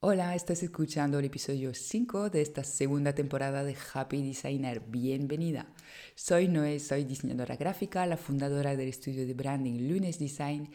Hola, 0.00 0.36
estás 0.36 0.62
escuchando 0.62 1.18
el 1.18 1.24
episodio 1.24 1.74
5 1.74 2.30
de 2.30 2.40
esta 2.40 2.62
segunda 2.62 3.16
temporada 3.16 3.64
de 3.64 3.76
Happy 3.92 4.22
Designer. 4.22 4.78
Bienvenida. 4.78 5.74
Soy 6.14 6.46
Noé, 6.46 6.78
soy 6.78 7.02
diseñadora 7.02 7.56
gráfica, 7.56 8.06
la 8.06 8.16
fundadora 8.16 8.76
del 8.76 8.90
estudio 8.90 9.26
de 9.26 9.34
branding 9.34 9.88
Lunes 9.88 10.20
Design 10.20 10.70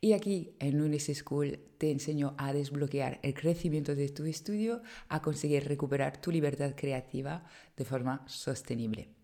y 0.00 0.12
aquí 0.12 0.56
en 0.58 0.76
Lunes 0.76 1.08
School 1.14 1.56
te 1.78 1.92
enseño 1.92 2.34
a 2.36 2.52
desbloquear 2.52 3.20
el 3.22 3.34
crecimiento 3.34 3.94
de 3.94 4.08
tu 4.08 4.24
estudio, 4.24 4.82
a 5.08 5.22
conseguir 5.22 5.68
recuperar 5.68 6.20
tu 6.20 6.32
libertad 6.32 6.74
creativa 6.74 7.44
de 7.76 7.84
forma 7.84 8.24
sostenible. 8.26 9.14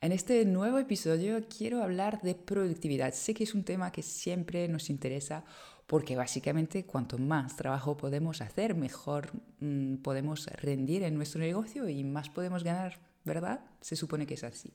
En 0.00 0.10
este 0.10 0.44
nuevo 0.44 0.78
episodio 0.78 1.46
quiero 1.48 1.84
hablar 1.84 2.20
de 2.20 2.34
productividad. 2.34 3.14
Sé 3.14 3.32
que 3.32 3.44
es 3.44 3.54
un 3.54 3.62
tema 3.64 3.92
que 3.92 4.02
siempre 4.02 4.66
nos 4.66 4.90
interesa 4.90 5.44
porque 5.86 6.16
básicamente 6.16 6.84
cuanto 6.84 7.18
más 7.18 7.56
trabajo 7.56 7.96
podemos 7.96 8.40
hacer, 8.40 8.74
mejor 8.74 9.30
mm, 9.60 9.96
podemos 9.96 10.46
rendir 10.46 11.02
en 11.04 11.14
nuestro 11.14 11.40
negocio 11.40 11.88
y 11.88 12.02
más 12.02 12.28
podemos 12.28 12.64
ganar, 12.64 12.98
¿verdad? 13.24 13.60
Se 13.80 13.94
supone 13.94 14.26
que 14.26 14.34
es 14.34 14.44
así. 14.44 14.72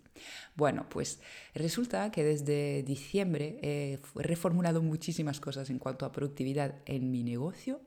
Bueno, 0.55 0.87
pues 0.89 1.19
resulta 1.53 2.11
que 2.11 2.23
desde 2.23 2.83
diciembre 2.83 3.59
he 3.61 3.99
reformulado 4.15 4.81
muchísimas 4.81 5.39
cosas 5.39 5.69
en 5.69 5.79
cuanto 5.79 6.05
a 6.05 6.11
productividad 6.11 6.75
en 6.85 7.11
mi 7.11 7.23
negocio. 7.23 7.81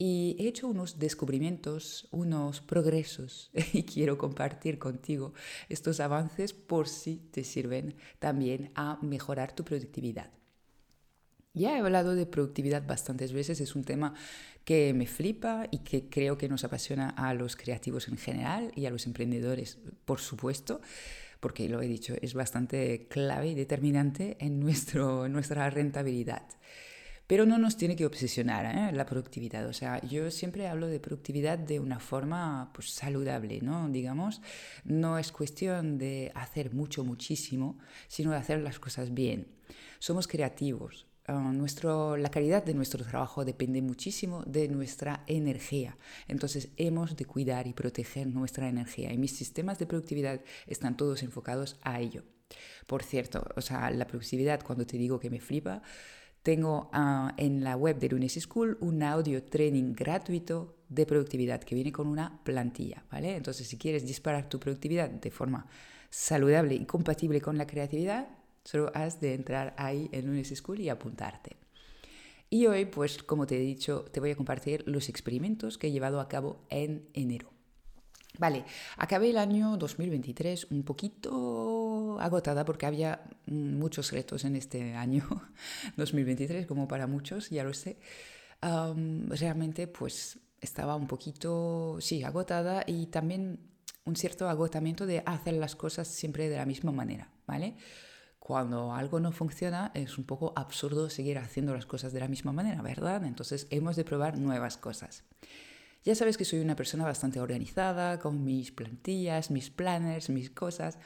Y 0.00 0.36
he 0.38 0.46
hecho 0.46 0.68
unos 0.68 1.00
descubrimientos, 1.00 2.06
unos 2.12 2.60
progresos 2.60 3.50
y 3.72 3.82
quiero 3.82 4.16
compartir 4.16 4.78
contigo 4.78 5.34
estos 5.68 5.98
avances 5.98 6.52
por 6.52 6.86
si 6.86 7.16
te 7.16 7.42
sirven 7.42 7.96
también 8.20 8.70
a 8.76 9.00
mejorar 9.02 9.56
tu 9.56 9.64
productividad. 9.64 10.30
Ya 11.54 11.76
he 11.76 11.80
hablado 11.80 12.14
de 12.14 12.26
productividad 12.26 12.86
bastantes 12.86 13.32
veces, 13.32 13.60
es 13.60 13.74
un 13.74 13.84
tema 13.84 14.14
que 14.64 14.92
me 14.94 15.06
flipa 15.06 15.66
y 15.70 15.78
que 15.78 16.08
creo 16.08 16.36
que 16.36 16.48
nos 16.48 16.62
apasiona 16.62 17.10
a 17.10 17.34
los 17.34 17.56
creativos 17.56 18.08
en 18.08 18.18
general 18.18 18.70
y 18.76 18.86
a 18.86 18.90
los 18.90 19.06
emprendedores, 19.06 19.78
por 20.04 20.20
supuesto, 20.20 20.80
porque 21.40 21.68
lo 21.68 21.80
he 21.80 21.88
dicho, 21.88 22.14
es 22.20 22.34
bastante 22.34 23.06
clave 23.08 23.48
y 23.48 23.54
determinante 23.54 24.36
en 24.40 24.60
nuestro, 24.60 25.28
nuestra 25.28 25.70
rentabilidad. 25.70 26.42
Pero 27.26 27.44
no 27.44 27.58
nos 27.58 27.76
tiene 27.76 27.94
que 27.94 28.06
obsesionar 28.06 28.64
¿eh? 28.64 28.92
la 28.96 29.04
productividad. 29.04 29.66
O 29.66 29.72
sea, 29.74 30.00
yo 30.00 30.30
siempre 30.30 30.66
hablo 30.66 30.86
de 30.86 30.98
productividad 31.00 31.58
de 31.58 31.78
una 31.78 31.98
forma 31.98 32.70
pues, 32.72 32.90
saludable, 32.90 33.60
¿no? 33.60 33.88
Digamos, 33.90 34.40
no 34.84 35.18
es 35.18 35.30
cuestión 35.30 35.98
de 35.98 36.32
hacer 36.34 36.72
mucho, 36.72 37.04
muchísimo, 37.04 37.78
sino 38.06 38.30
de 38.30 38.38
hacer 38.38 38.60
las 38.60 38.78
cosas 38.78 39.12
bien. 39.12 39.48
Somos 39.98 40.26
creativos, 40.26 41.07
Ah, 41.30 41.52
nuestro, 41.52 42.16
la 42.16 42.30
calidad 42.30 42.64
de 42.64 42.72
nuestro 42.72 43.04
trabajo 43.04 43.44
depende 43.44 43.82
muchísimo 43.82 44.42
de 44.46 44.66
nuestra 44.66 45.24
energía. 45.26 45.98
Entonces 46.26 46.70
hemos 46.78 47.16
de 47.16 47.26
cuidar 47.26 47.66
y 47.66 47.74
proteger 47.74 48.26
nuestra 48.28 48.66
energía. 48.66 49.12
Y 49.12 49.18
mis 49.18 49.36
sistemas 49.36 49.78
de 49.78 49.84
productividad 49.84 50.40
están 50.66 50.96
todos 50.96 51.22
enfocados 51.22 51.76
a 51.82 52.00
ello. 52.00 52.24
Por 52.86 53.02
cierto, 53.02 53.44
o 53.56 53.60
sea, 53.60 53.90
la 53.90 54.06
productividad, 54.06 54.62
cuando 54.62 54.86
te 54.86 54.96
digo 54.96 55.20
que 55.20 55.28
me 55.28 55.38
flipa, 55.38 55.82
tengo 56.42 56.88
ah, 56.94 57.34
en 57.36 57.62
la 57.62 57.76
web 57.76 57.98
de 57.98 58.08
Lunes 58.08 58.32
School 58.40 58.78
un 58.80 59.02
audio 59.02 59.42
training 59.42 59.92
gratuito 59.92 60.78
de 60.88 61.04
productividad 61.04 61.62
que 61.62 61.74
viene 61.74 61.92
con 61.92 62.06
una 62.06 62.42
plantilla, 62.42 63.04
¿vale? 63.12 63.36
Entonces, 63.36 63.68
si 63.68 63.76
quieres 63.76 64.06
disparar 64.06 64.48
tu 64.48 64.58
productividad 64.58 65.10
de 65.10 65.30
forma 65.30 65.66
saludable 66.08 66.74
y 66.74 66.86
compatible 66.86 67.42
con 67.42 67.58
la 67.58 67.66
creatividad, 67.66 68.37
Solo 68.68 68.92
has 68.92 69.18
de 69.18 69.32
entrar 69.32 69.74
ahí 69.78 70.10
en 70.12 70.26
Lunes 70.26 70.52
School 70.54 70.80
y 70.80 70.90
apuntarte. 70.90 71.56
Y 72.50 72.66
hoy, 72.66 72.84
pues 72.84 73.22
como 73.22 73.46
te 73.46 73.56
he 73.56 73.60
dicho, 73.60 74.04
te 74.12 74.20
voy 74.20 74.32
a 74.32 74.36
compartir 74.36 74.84
los 74.86 75.08
experimentos 75.08 75.78
que 75.78 75.86
he 75.86 75.90
llevado 75.90 76.20
a 76.20 76.28
cabo 76.28 76.66
en 76.68 77.08
enero. 77.14 77.50
Vale, 78.38 78.66
acabé 78.98 79.30
el 79.30 79.38
año 79.38 79.78
2023 79.78 80.66
un 80.70 80.82
poquito 80.82 82.18
agotada 82.20 82.66
porque 82.66 82.84
había 82.84 83.22
muchos 83.46 84.12
retos 84.12 84.44
en 84.44 84.54
este 84.54 84.94
año 84.94 85.26
2023, 85.96 86.66
como 86.66 86.86
para 86.86 87.06
muchos, 87.06 87.48
ya 87.48 87.64
lo 87.64 87.72
sé. 87.72 87.96
realmente, 88.60 89.86
pues 89.86 90.40
estaba 90.60 90.94
un 90.94 91.06
poquito, 91.06 91.96
sí, 92.02 92.22
agotada 92.22 92.84
y 92.86 93.06
también 93.06 93.60
un 94.04 94.14
cierto 94.14 94.46
agotamiento 94.46 95.06
de 95.06 95.22
hacer 95.24 95.54
las 95.54 95.74
cosas 95.74 96.06
siempre 96.06 96.50
de 96.50 96.58
la 96.58 96.66
misma 96.66 96.92
manera, 96.92 97.30
¿vale? 97.46 97.74
Cuando 98.48 98.94
algo 98.94 99.20
no 99.20 99.30
funciona 99.30 99.90
es 99.92 100.16
un 100.16 100.24
poco 100.24 100.54
absurdo 100.56 101.10
seguir 101.10 101.36
haciendo 101.36 101.74
las 101.74 101.84
cosas 101.84 102.14
de 102.14 102.20
la 102.20 102.28
misma 102.28 102.50
manera, 102.50 102.80
¿verdad? 102.80 103.22
Entonces 103.26 103.66
hemos 103.68 103.94
de 103.94 104.04
probar 104.04 104.38
nuevas 104.38 104.78
cosas. 104.78 105.22
Ya 106.02 106.14
sabes 106.14 106.38
que 106.38 106.46
soy 106.46 106.60
una 106.60 106.74
persona 106.74 107.04
bastante 107.04 107.40
organizada, 107.40 108.18
con 108.18 108.42
mis 108.44 108.72
plantillas, 108.72 109.50
mis 109.50 109.68
planners, 109.68 110.30
mis 110.30 110.48
cosas. 110.48 110.96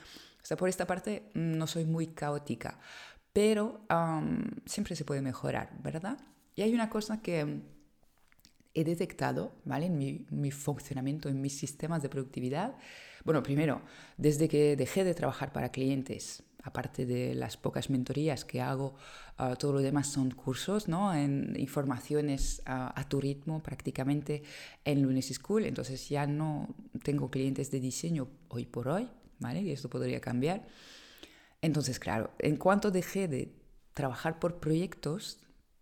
O 0.41 0.47
sea, 0.47 0.56
por 0.56 0.69
esta 0.69 0.86
parte 0.86 1.32
mm, 1.34 1.58
no 1.58 1.66
soy 1.66 1.84
muy 1.84 2.06
caótica, 2.14 2.78
pero 3.32 3.84
siempre 4.64 4.94
se 4.94 5.04
puede 5.04 5.20
mejorar, 5.20 5.72
¿verdad? 5.82 6.19
Y 6.54 6.62
hay 6.62 6.72
una 6.72 6.91
cosa 6.91 7.22
que 7.22 7.60
he 8.72 8.84
detectado, 8.84 9.56
¿vale? 9.64 9.86
En 9.86 9.98
mi, 9.98 10.26
mi, 10.30 10.53
funcionamiento, 10.53 11.28
en 11.28 11.41
mis 11.41 11.59
sistemas 11.59 12.03
de 12.03 12.09
productividad. 12.09 12.76
Bueno, 13.24 13.42
primero, 13.42 13.82
desde 14.16 14.48
que 14.48 14.76
dejé 14.76 15.03
de 15.03 15.14
trabajar 15.14 15.53
para 15.53 15.72
clientes, 15.72 16.44
aparte 16.62 17.06
de 17.06 17.34
las 17.34 17.56
pocas 17.56 17.90
mentorías 17.90 18.44
que 18.44 18.60
hago, 18.60 18.94
ah, 19.38 19.56
todo 19.56 19.72
lo 19.72 19.80
demás 19.80 20.08
son 20.08 20.30
cursos, 20.30 20.88
¿no? 20.88 21.14
En 21.14 21.54
informaciones 21.58 22.62
a 22.66 23.08
tu 23.08 23.20
ritmo 23.20 23.62
prácticamente 23.62 24.42
en 24.84 25.02
Lunes 25.02 25.32
School. 25.34 25.64
Entonces 25.64 26.08
ya 26.08 26.26
no 26.26 26.74
tengo 27.02 27.30
clientes 27.30 27.70
de 27.70 27.80
diseño 27.80 28.28
hoy 28.48 28.66
por 28.66 28.88
hoy, 28.88 29.08
¿vale? 29.38 29.62
Y 29.62 29.70
esto 29.70 29.90
podría 29.90 30.20
cambiar. 30.20 30.66
Entonces, 31.62 31.98
claro, 31.98 32.32
en 32.38 32.56
cuanto 32.56 32.90
dejé 32.90 33.28
de 33.28 33.54
trabajar 33.94 34.38
por 34.38 34.58
proyectos 34.58 35.38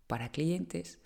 para 0.07 0.31
clientes, 0.31 0.99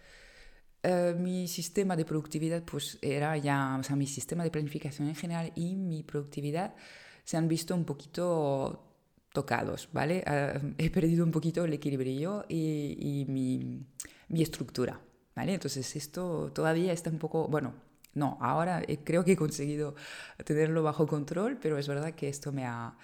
eh, 0.83 1.15
mi 1.17 1.47
sistema 1.47 1.95
de 1.95 2.05
productividad 2.05 2.63
pues 2.63 2.99
era 3.01 3.37
ya, 3.37 3.77
o 3.79 3.83
sea, 3.83 3.95
mi 3.95 4.05
sistema 4.05 4.43
de 4.43 4.51
planificación 4.51 5.07
en 5.07 5.15
general 5.15 5.51
y 5.55 5.75
mi 5.75 6.03
productividad 6.03 6.75
se 7.23 7.37
han 7.37 7.47
visto 7.47 7.73
un 7.73 7.85
poquito 7.85 8.94
tocados, 9.35 9.87
¿vale? 9.93 10.23
Ah, 10.25 10.59
he 10.79 10.89
perdido 10.89 11.23
un 11.23 11.31
poquito 11.31 11.63
el 11.63 11.73
equilibrio 11.73 12.45
y, 12.49 13.25
mi, 13.29 13.85
mi, 14.29 14.41
estructura, 14.41 14.99
¿vale? 15.35 15.53
Entonces 15.53 15.95
esto 15.95 16.51
todavía 16.51 16.91
está 16.91 17.11
un 17.11 17.19
poco, 17.19 17.47
bueno, 17.47 17.75
no, 18.15 18.39
ahora 18.41 18.81
creo 19.03 19.23
que 19.23 19.33
he 19.33 19.37
conseguido 19.37 19.93
tenerlo 20.43 20.81
bajo 20.81 21.05
control, 21.05 21.59
pero 21.61 21.77
es 21.77 21.87
verdad 21.87 22.15
que 22.15 22.29
esto 22.29 22.51
me 22.51 22.65
ha, 22.65 22.97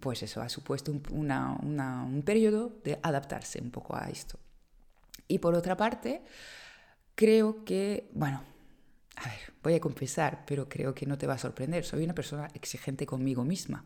pues 0.00 0.22
eso, 0.22 0.40
ha 0.40 0.48
supuesto 0.48 0.92
un, 0.92 1.02
un 1.32 2.22
periodo 2.24 2.78
de 2.84 3.00
adaptarse 3.02 3.60
un 3.60 3.72
poco 3.72 3.96
a 3.96 4.08
esto. 4.08 4.38
Y 5.26 5.38
por 5.38 5.54
otra 5.54 5.76
parte, 5.76 6.22
creo 7.14 7.64
que, 7.64 8.10
bueno, 8.12 8.42
a 9.16 9.28
ver, 9.28 9.52
voy 9.62 9.74
a 9.74 9.80
confesar, 9.80 10.44
pero 10.46 10.68
creo 10.68 10.94
que 10.94 11.06
no 11.06 11.16
te 11.16 11.26
va 11.26 11.34
a 11.34 11.38
sorprender, 11.38 11.84
soy 11.84 12.04
una 12.04 12.14
persona 12.14 12.48
exigente 12.54 13.06
conmigo 13.06 13.44
misma. 13.44 13.84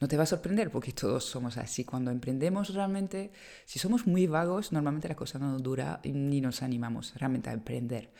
No 0.00 0.08
te 0.08 0.16
va 0.16 0.24
a 0.24 0.26
sorprender 0.26 0.70
porque 0.70 0.92
todos 0.92 1.24
somos 1.24 1.56
así. 1.56 1.84
Cuando 1.84 2.10
emprendemos 2.10 2.74
realmente, 2.74 3.32
si 3.64 3.78
somos 3.78 4.06
muy 4.06 4.26
vagos, 4.26 4.72
normalmente 4.72 5.08
la 5.08 5.16
cosa 5.16 5.38
no 5.38 5.58
dura 5.58 6.00
ni 6.04 6.40
nos 6.40 6.62
animamos 6.62 7.14
realmente 7.16 7.50
a 7.50 7.54
emprender. 7.54 8.12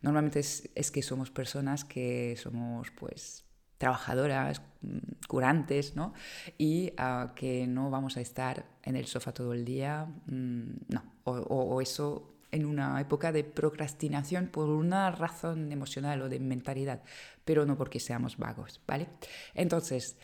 Normalmente 0.00 0.40
es, 0.40 0.70
es 0.74 0.90
que 0.90 1.02
somos 1.02 1.30
personas 1.30 1.84
que 1.84 2.36
somos 2.40 2.90
pues 2.92 3.44
trabajadoras, 3.78 4.62
mm, 4.82 5.26
curantes, 5.28 5.96
¿no? 5.96 6.14
Y 6.58 6.92
uh, 6.98 7.34
que 7.34 7.66
no 7.66 7.90
vamos 7.90 8.16
a 8.16 8.20
estar 8.20 8.64
en 8.82 8.96
el 8.96 9.06
sofá 9.06 9.32
todo 9.32 9.52
el 9.52 9.64
día, 9.64 10.06
mm, 10.26 10.70
no. 10.88 11.02
O, 11.24 11.80
eso 11.80 12.30
en 12.50 12.66
una 12.66 13.00
época 13.00 13.32
de 13.32 13.42
procrastinación 13.44 14.46
por 14.46 14.68
una 14.68 15.10
razón 15.10 15.72
emocional 15.72 16.22
o 16.22 16.28
de 16.28 16.38
mentalidad, 16.38 17.02
pero 17.44 17.66
no 17.66 17.76
porque 17.76 17.98
seamos 17.98 18.36
vagos, 18.36 18.80
¿vale? 18.86 19.08
Entonces, 19.54 20.16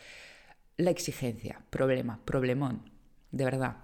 la 0.81 0.91
exigencia, 0.91 1.63
problema, 1.69 2.19
problemón, 2.25 2.89
de 3.31 3.45
verdad. 3.45 3.77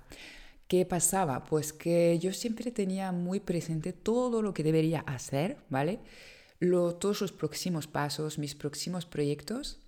¿Qué 0.67 0.85
pasaba? 0.85 1.45
Pues 1.45 1.71
que 1.71 2.19
yo 2.19 2.33
siempre 2.33 2.71
tenía 2.71 3.11
muy 3.11 3.39
presente 3.39 3.93
todo 3.93 4.41
lo 4.41 4.53
que 4.53 4.63
debería 4.63 4.99
hacer, 5.01 5.57
¿vale? 5.69 5.99
todos 6.59 7.21
los 7.21 7.31
próximos 7.31 7.87
pasos, 7.87 8.39
mis 8.39 8.55
próximos 8.55 9.05
proyectos. 9.05 9.79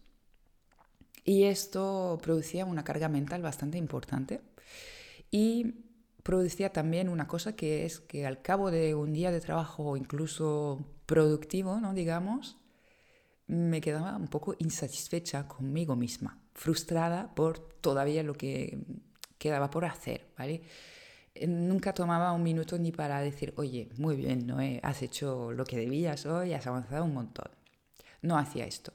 Y 1.25 1.43
esto 1.43 2.17
producía 2.21 2.65
una 2.65 2.83
carga 2.83 3.09
mental 3.09 3.41
bastante 3.41 3.77
importante. 3.77 4.41
Y 5.31 5.73
producía 6.23 6.71
también 6.71 7.09
una 7.09 7.27
cosa 7.27 7.55
que 7.55 7.85
es 7.85 7.99
que 7.99 8.25
al 8.25 8.41
cabo 8.41 8.71
de 8.71 8.95
un 8.95 9.13
día 9.13 9.31
de 9.31 9.41
trabajo 9.41 9.97
incluso 9.97 10.85
productivo, 11.05 11.79
¿no? 11.81 11.93
Digamos, 11.93 12.57
me 13.47 13.81
quedaba 13.81 14.15
un 14.15 14.27
poco 14.27 14.55
insatisfecha 14.59 15.47
conmigo 15.47 15.95
misma 15.95 16.39
frustrada 16.59 17.33
por 17.35 17.57
todavía 17.57 18.21
lo 18.21 18.33
que 18.33 18.79
quedaba 19.37 19.69
por 19.69 19.85
hacer, 19.85 20.27
¿vale? 20.37 20.61
nunca 21.47 21.93
tomaba 21.93 22.33
un 22.33 22.43
minuto 22.43 22.77
ni 22.77 22.91
para 22.91 23.21
decir, 23.21 23.53
oye, 23.55 23.87
muy 23.97 24.17
bien, 24.17 24.45
Noé, 24.45 24.81
has 24.83 25.01
hecho 25.01 25.53
lo 25.53 25.63
que 25.63 25.77
debías 25.77 26.25
hoy, 26.25 26.51
has 26.53 26.67
avanzado 26.67 27.05
un 27.05 27.13
montón. 27.13 27.49
No 28.21 28.37
hacía 28.37 28.65
esto. 28.65 28.91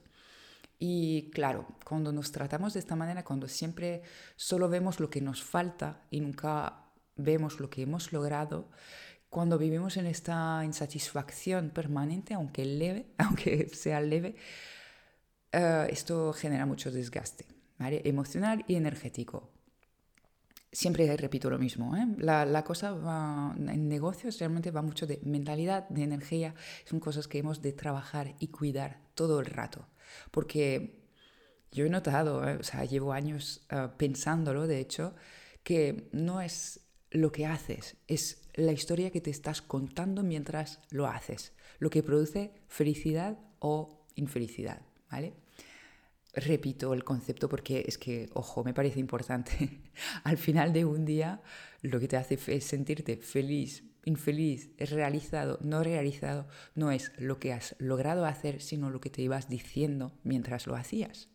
Y 0.79 1.31
claro, 1.31 1.67
cuando 1.87 2.13
nos 2.13 2.33
tratamos 2.33 2.75
de 2.75 2.81
esta 2.81 2.97
manera, 2.97 3.25
cuando 3.25 3.49
siempre 3.49 4.03
solo 4.37 4.69
vemos 4.69 5.01
lo 5.01 5.09
que 5.09 5.23
nos 5.23 5.43
falta 5.43 6.03
y 6.11 6.21
nunca 6.21 6.85
vemos 7.17 7.61
lo 7.61 7.71
que 7.71 7.81
hemos 7.81 8.13
logrado, 8.13 8.69
cuando 9.31 9.57
vivimos 9.57 9.97
en 9.97 10.05
esta 10.05 10.61
insatisfacción 10.67 11.71
permanente, 11.71 12.35
aunque 12.35 12.67
leve, 12.67 13.07
aunque 13.19 13.71
sea 13.71 14.03
leve, 14.03 14.37
eh, 15.55 15.87
esto 15.91 16.33
genera 16.33 16.67
mucho 16.67 16.91
desgaste 16.91 17.47
emocional 17.79 18.65
y 18.67 18.77
energético. 18.77 19.51
Siempre 20.73 21.17
repito 21.17 21.51
lo 21.51 21.59
mismo, 21.59 21.97
¿eh? 21.97 22.05
la, 22.19 22.45
la, 22.45 22.65
cosa 22.65 22.93
va, 22.93 23.55
en 23.57 23.89
negocios 23.89 24.41
realmente 24.41 24.73
va 24.73 24.83
mucho 24.83 25.07
de 25.07 25.21
mentalidad, 25.23 25.89
de 25.89 26.03
energía, 26.03 26.57
son 26.85 26.99
cosas 26.99 27.29
que 27.29 27.39
hemos 27.39 27.63
de 27.63 27.73
trabajar 27.73 28.35
y 28.41 28.49
cuidar 28.49 29.01
todo 29.15 29.39
el 29.39 29.47
rato, 29.47 29.87
porque 30.33 31.01
yo 31.71 31.87
he 31.87 31.89
notado, 31.89 32.49
¿eh? 32.49 32.57
o 32.59 32.65
sea, 32.65 32.85
llevo 32.85 33.13
años 33.13 33.69
uh, 33.71 33.97
pensándolo, 33.97 34.67
de 34.67 34.81
hecho, 34.81 35.15
que 35.63 36.09
no 36.11 36.41
es 36.41 36.81
lo 37.13 37.31
que 37.31 37.47
haces, 37.47 37.97
es 38.09 38.43
la 38.55 38.73
historia 38.73 39.13
que 39.13 39.21
te 39.21 39.31
estás 39.31 39.63
contando 39.63 40.25
mientras 40.25 40.81
lo 40.91 41.07
haces, 41.07 41.53
lo 41.79 41.89
que 41.89 42.03
produce 42.03 42.51
felicidad 42.67 43.39
o 43.61 44.05
infelicidad, 44.17 44.83
¿vale? 45.09 45.44
Repito 46.35 46.95
el 46.95 47.05
concepto 47.05 47.49
porque 47.49 47.85
es 47.87 47.99
que, 47.99 48.29
ojo, 48.35 48.65
me 48.65 48.75
parece 48.75 49.01
importante. 49.01 49.81
Al 50.25 50.39
final 50.39 50.73
de 50.73 50.85
un 50.85 51.05
día, 51.05 51.43
lo 51.83 52.01
que 52.01 52.09
te 52.09 52.17
hace 52.17 52.39
es 52.47 52.65
sentirte 52.65 53.17
feliz, 53.17 53.85
infeliz, 54.05 54.71
realizado, 54.79 55.59
no 55.63 55.83
realizado, 55.83 56.47
no 56.75 56.91
es 56.91 57.13
lo 57.19 57.39
que 57.39 57.53
has 57.53 57.77
logrado 57.79 58.25
hacer, 58.27 58.61
sino 58.61 58.91
lo 58.91 59.01
que 59.01 59.11
te 59.11 59.23
ibas 59.23 59.49
diciendo 59.49 60.13
mientras 60.23 60.67
lo 60.67 60.77
hacías. 60.77 61.29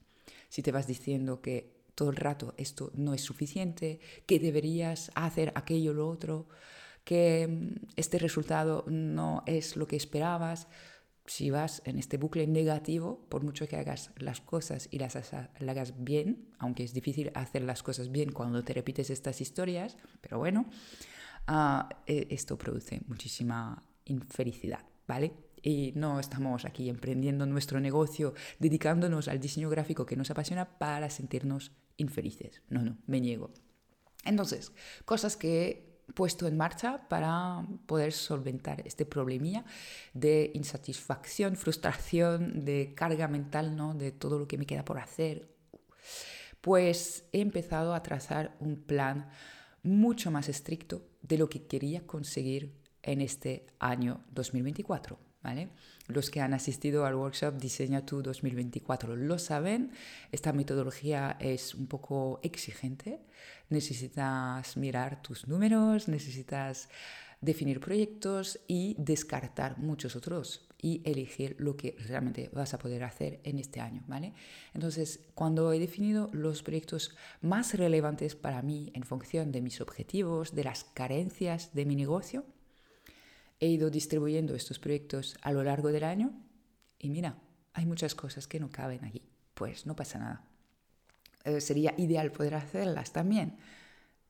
Si 0.49 0.61
te 0.61 0.71
vas 0.71 0.87
diciendo 0.87 1.41
que 1.41 1.79
todo 1.95 2.09
el 2.09 2.15
rato 2.15 2.53
esto 2.57 2.91
no 2.95 3.13
es 3.13 3.21
suficiente, 3.21 3.99
que 4.25 4.39
deberías 4.39 5.11
hacer 5.15 5.51
aquello 5.55 5.91
o 5.91 5.95
lo 5.95 6.07
otro, 6.07 6.47
que 7.03 7.47
mm, 7.47 7.87
este 7.95 8.19
resultado 8.19 8.85
no 8.87 9.43
es 9.45 9.75
lo 9.75 9.87
que 9.87 9.95
esperabas, 9.95 10.67
si 11.29 11.51
vas 11.51 11.83
en 11.85 11.99
este 11.99 12.17
bucle 12.17 12.47
negativo, 12.47 13.23
por 13.29 13.43
mucho 13.43 13.67
que 13.67 13.75
hagas 13.75 14.11
las 14.17 14.41
cosas 14.41 14.87
y 14.89 14.97
las, 14.97 15.15
hagas 15.15 16.03
bien, 16.03 16.49
aunque 16.57 16.83
es 16.83 16.91
difícil 16.91 17.31
hacer 17.35 17.61
las 17.61 17.83
cosas 17.83 18.11
bien 18.11 18.31
cuando 18.31 18.63
te 18.63 18.73
repites 18.73 19.11
estas 19.11 19.39
historias, 19.39 19.95
pero 20.21 20.39
bueno, 20.39 20.65
ah, 21.45 21.87
e, 22.07 22.27
esto 22.31 22.57
produce 22.57 23.01
muchísima 23.05 23.83
infelicidad, 24.05 24.83
¿vale? 25.07 25.33
Y 25.61 25.93
no 25.95 26.19
estamos 26.19 26.65
aquí 26.65 26.89
emprendiendo 26.89 27.45
nuestro 27.45 27.79
negocio, 27.79 28.33
dedicándonos 28.57 29.27
al 29.27 29.39
diseño 29.39 29.69
gráfico 29.69 30.07
que 30.07 30.15
nos 30.15 30.31
apasiona 30.31 30.79
para 30.79 31.11
sentirnos 31.11 31.73
infelices. 31.97 32.63
No, 32.69 32.81
no, 32.81 32.97
me 33.05 33.21
niego. 33.21 33.51
Entonces, 34.25 34.71
cosas 35.05 35.37
que 35.37 35.88
puesto 36.19 36.47
en 36.47 36.57
marcha 36.57 37.07
para 37.07 37.65
poder 37.85 38.11
solventar 38.11 38.85
este 38.85 39.05
problemilla 39.05 39.63
de 40.13 40.51
insatisfacción, 40.53 41.55
frustración, 41.55 42.65
de 42.65 42.93
carga 42.93 43.29
mental, 43.29 43.73
¿no? 43.73 43.93
de 43.93 44.11
todo 44.11 44.37
lo 44.37 44.45
que 44.45 44.57
me 44.57 44.65
queda 44.65 44.83
por 44.83 44.99
hacer. 44.99 45.47
Pues 46.59 47.23
he 47.31 47.39
empezado 47.39 47.93
a 47.93 48.03
trazar 48.03 48.53
un 48.59 48.75
plan 48.81 49.29
mucho 49.81 50.29
más 50.29 50.49
estricto 50.49 51.07
de 51.21 51.37
lo 51.37 51.47
que 51.47 51.67
quería 51.67 52.05
conseguir 52.05 52.75
en 53.01 53.21
este 53.21 53.65
año 53.79 54.19
2024. 54.31 55.28
¿Vale? 55.41 55.69
Los 56.07 56.29
que 56.29 56.41
han 56.41 56.53
asistido 56.53 57.05
al 57.05 57.15
workshop 57.15 57.57
Diseña 57.57 58.05
tu 58.05 58.21
2024 58.21 59.15
lo 59.15 59.39
saben, 59.39 59.91
esta 60.31 60.53
metodología 60.53 61.37
es 61.39 61.75
un 61.75 61.87
poco 61.87 62.39
exigente, 62.43 63.19
necesitas 63.69 64.75
mirar 64.77 65.21
tus 65.21 65.47
números, 65.47 66.07
necesitas 66.07 66.89
definir 67.41 67.79
proyectos 67.79 68.59
y 68.67 68.95
descartar 68.97 69.77
muchos 69.77 70.15
otros 70.15 70.67
y 70.81 71.01
elegir 71.05 71.55
lo 71.59 71.75
que 71.75 71.95
realmente 72.07 72.49
vas 72.53 72.73
a 72.73 72.79
poder 72.79 73.03
hacer 73.03 73.39
en 73.43 73.59
este 73.59 73.79
año, 73.79 74.03
¿vale? 74.07 74.33
Entonces, 74.73 75.19
cuando 75.35 75.71
he 75.73 75.79
definido 75.79 76.29
los 76.33 76.63
proyectos 76.63 77.15
más 77.41 77.73
relevantes 77.73 78.35
para 78.35 78.61
mí 78.61 78.91
en 78.93 79.03
función 79.03 79.51
de 79.51 79.61
mis 79.61 79.81
objetivos, 79.81 80.55
de 80.55 80.63
las 80.63 80.83
carencias 80.83 81.73
de 81.73 81.85
mi 81.85 81.95
negocio, 81.95 82.45
he 83.59 83.67
ido 83.67 83.89
distribuyendo 83.89 84.55
estos 84.55 84.79
proyectos 84.79 85.37
a 85.41 85.51
lo 85.51 85.63
largo 85.63 85.91
del 85.91 86.03
año 86.03 86.31
y 86.97 87.09
mira, 87.09 87.37
hay 87.73 87.85
muchas 87.85 88.15
cosas 88.15 88.47
que 88.47 88.59
no 88.59 88.69
caben 88.69 89.03
allí. 89.05 89.21
Pues 89.53 89.85
no 89.85 89.95
pasa 89.95 90.19
nada. 90.19 90.45
Eh, 91.43 91.61
¿Sería 91.61 91.93
ideal 91.97 92.31
poder 92.31 92.55
hacerlas 92.55 93.11
también? 93.11 93.57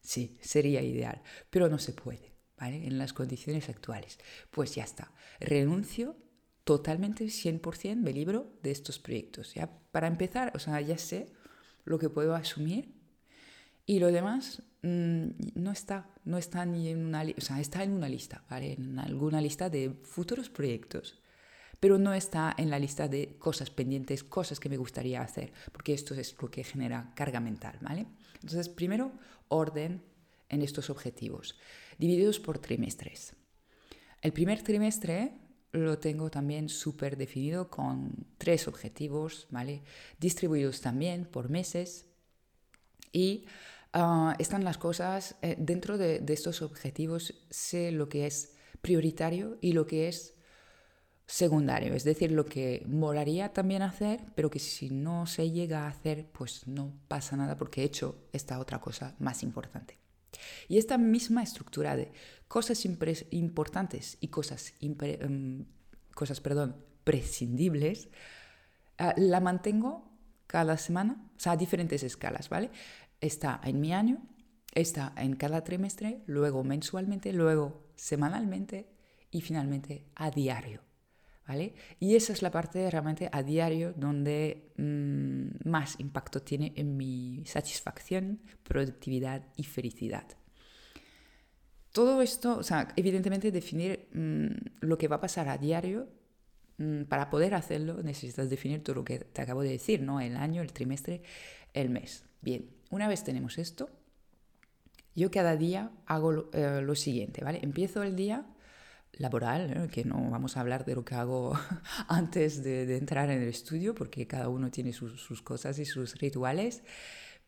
Sí, 0.01 0.37
sería 0.41 0.81
ideal, 0.81 1.21
pero 1.49 1.69
no 1.69 1.77
se 1.77 1.93
puede, 1.93 2.33
¿vale? 2.57 2.87
En 2.87 2.97
las 2.97 3.13
condiciones 3.13 3.69
actuales. 3.69 4.19
Pues 4.49 4.75
ya 4.75 4.83
está. 4.83 5.11
Renuncio 5.39 6.15
totalmente, 6.63 7.25
100%, 7.25 7.95
me 7.95 8.13
libro 8.13 8.53
de 8.61 8.71
estos 8.71 8.99
proyectos. 8.99 9.53
Ya 9.53 9.69
para 9.91 10.07
empezar, 10.07 10.51
o 10.55 10.59
sea, 10.59 10.79
ya 10.81 10.97
sé 10.97 11.31
lo 11.83 11.97
que 11.97 12.09
puedo 12.09 12.35
asumir 12.35 12.98
y 13.89 13.99
lo 13.99 14.11
demás 14.11 14.61
Mm, 14.81 15.31
no 15.55 15.71
está, 15.71 16.09
no 16.23 16.37
está 16.37 16.65
ni 16.65 16.87
en 16.87 17.05
una, 17.05 17.23
o 17.23 17.41
sea, 17.41 17.59
está 17.59 17.83
en 17.83 17.91
una 17.91 18.07
lista, 18.07 18.43
¿vale? 18.49 18.73
En 18.73 18.97
alguna 18.97 19.41
lista 19.41 19.69
de 19.69 19.91
futuros 20.03 20.49
proyectos, 20.49 21.19
pero 21.81 21.97
no 21.97 22.13
está 22.13 22.55
en 22.57 22.69
la 22.69 22.79
lista 22.79 23.09
de 23.09 23.35
cosas 23.39 23.69
pendientes, 23.69 24.23
cosas 24.23 24.59
que 24.59 24.69
me 24.69 24.77
gustaría 24.77 25.21
hacer, 25.21 25.51
porque 25.73 25.93
esto 25.93 26.13
es 26.13 26.35
lo 26.41 26.49
que 26.49 26.63
genera 26.63 27.11
carga 27.13 27.41
mental, 27.41 27.77
¿vale? 27.81 28.05
Entonces, 28.35 28.69
primero, 28.69 29.11
orden 29.49 30.01
en 30.47 30.61
estos 30.61 30.89
objetivos, 30.89 31.57
divididos 31.97 32.39
por 32.39 32.57
trimestres. 32.57 33.35
El 34.21 34.31
primer 34.31 34.61
trimestre 34.63 35.33
lo 35.73 35.99
tengo 35.99 36.31
también 36.31 36.69
súper 36.69 37.17
definido 37.17 37.69
con 37.69 38.27
tres 38.37 38.67
objetivos, 38.69 39.47
¿vale? 39.51 39.83
Distribuidos 40.19 40.79
también 40.79 41.25
por 41.25 41.49
meses 41.49 42.05
y 43.11 43.45
Ah, 43.91 44.35
están 44.37 44.63
las 44.63 44.77
cosas, 44.77 45.35
eh, 45.41 45.55
dentro 45.57 45.97
de, 45.97 46.23
estos 46.27 46.61
objetivos 46.61 47.33
sé 47.49 47.91
lo 47.91 48.07
que 48.07 48.27
es 48.27 48.55
prioritario 48.81 49.57
y 49.61 49.71
lo 49.73 49.87
que 49.87 50.07
es 50.07 50.35
secundario, 51.25 51.93
es 51.93 52.03
decir, 52.03 52.31
lo 52.31 52.45
que 52.45 52.83
molaría 52.87 53.51
también 53.51 53.81
hacer, 53.81 54.21
pero 54.35 54.49
que 54.49 54.59
si 54.59 54.89
no 54.89 55.25
se 55.25 55.51
llega 55.51 55.85
a 55.85 55.87
hacer, 55.87 56.27
pues 56.31 56.67
no 56.67 56.93
pasa 57.07 57.35
nada 57.35 57.55
porque 57.57 57.81
he 57.81 57.85
hecho 57.85 58.27
esta 58.31 58.59
otra 58.59 58.79
cosa 58.79 59.15
más 59.19 59.41
importante. 59.43 59.97
Y 60.67 60.77
esta 60.77 60.97
misma 60.97 61.41
estructura 61.41 61.95
de 61.95 62.11
cosas 62.47 62.83
importantes 62.85 64.17
y 64.21 64.27
cosas, 64.27 64.73
em, 64.81 65.65
cosas 66.13 66.41
perdón, 66.41 66.75
prescindibles, 67.03 68.09
ah, 68.99 69.13
la 69.17 69.39
mantengo 69.39 70.11
cada 70.45 70.77
semana, 70.77 71.29
o 71.37 71.39
sea, 71.39 71.53
a 71.53 71.57
diferentes 71.57 72.01
escalas, 72.03 72.49
¿vale? 72.49 72.71
Está 73.21 73.59
en 73.63 73.79
mi 73.79 73.93
año, 73.93 74.21
está 74.73 75.13
en 75.17 75.35
cada 75.35 75.63
trimestre, 75.63 76.21
luego 76.25 76.63
mensualmente, 76.63 77.33
luego 77.33 77.87
semanalmente 77.95 78.87
y 79.31 79.41
finalmente 79.41 80.05
a 80.15 80.31
diario. 80.31 80.81
¿Vale? 81.47 81.73
Y 81.99 82.15
esa 82.15 82.31
es 82.31 82.43
la 82.43 82.51
parte 82.51 82.91
realmente 82.91 83.27
a 83.31 83.41
diario 83.41 83.91
donde 83.93 84.71
mm, 84.77 85.67
más 85.67 85.99
impacto 85.99 86.43
tiene 86.43 86.73
en 86.75 86.95
mi 86.95 87.41
satisfacción, 87.47 88.39
productividad 88.61 89.47
y 89.55 89.63
felicidad. 89.63 90.25
Todo 91.91 92.21
esto, 92.21 92.59
o 92.59 92.61
sea, 92.61 92.89
evidentemente 92.95 93.51
definir 93.51 94.09
mm, 94.13 94.85
lo 94.85 94.99
que 94.99 95.07
va 95.07 95.15
a 95.15 95.21
pasar 95.21 95.49
a 95.49 95.57
diario, 95.57 96.07
mm, 96.77 97.05
para 97.05 97.31
poder 97.31 97.55
hacerlo 97.55 98.03
necesitas 98.03 98.47
definir 98.47 98.83
todo 98.83 98.97
lo 98.97 99.03
que 99.03 99.17
te 99.17 99.41
acabo 99.41 99.63
de 99.63 99.71
decir, 99.71 100.03
¿no? 100.03 100.21
El 100.21 100.37
año, 100.37 100.61
el 100.61 100.71
trimestre, 100.71 101.23
el 101.73 101.89
mes. 101.89 102.25
Bien, 102.41 102.69
una 102.89 103.07
vez 103.07 103.23
tenemos 103.23 103.57
esto, 103.57 103.89
yo 105.15 105.31
cada 105.31 105.55
día 105.55 105.91
hago 106.05 106.31
lo, 106.31 106.49
eh, 106.53 106.95
siguiente, 106.95 107.43
¿vale? 107.43 107.59
Empiezo 107.61 108.03
el 108.03 108.15
día 108.15 108.45
laboral, 109.13 109.71
¿eh? 109.71 109.87
que 109.91 110.05
no 110.05 110.29
vamos 110.29 110.55
a 110.55 110.61
hablar 110.61 110.85
de 110.85 110.95
lo 110.95 111.03
que 111.03 111.15
hago 111.15 111.53
antes 112.07 112.63
de, 112.63 112.97
entrar 112.97 113.29
en 113.29 113.41
el 113.41 113.49
estudio, 113.49 113.93
porque 113.93 114.27
cada 114.27 114.49
uno 114.49 114.71
tiene 114.71 114.93
sus, 114.93 115.41
cosas 115.41 115.77
y 115.79 115.85
sus 115.85 116.15
rituales. 116.19 116.83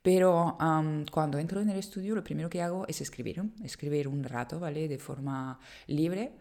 Pero 0.02 0.58
cuando 1.12 1.38
entro 1.38 1.62
en 1.62 1.70
el 1.70 1.78
estudio, 1.78 2.16
lo 2.16 2.24
primero 2.24 2.50
que 2.50 2.64
hago 2.64 2.88
es 2.88 3.02
escribir, 3.02 3.44
escribir 3.64 4.08
un 4.08 4.24
rato, 4.24 4.60
¿vale? 4.60 4.88
De 4.88 4.98
forma 4.98 5.60
libre, 5.86 6.32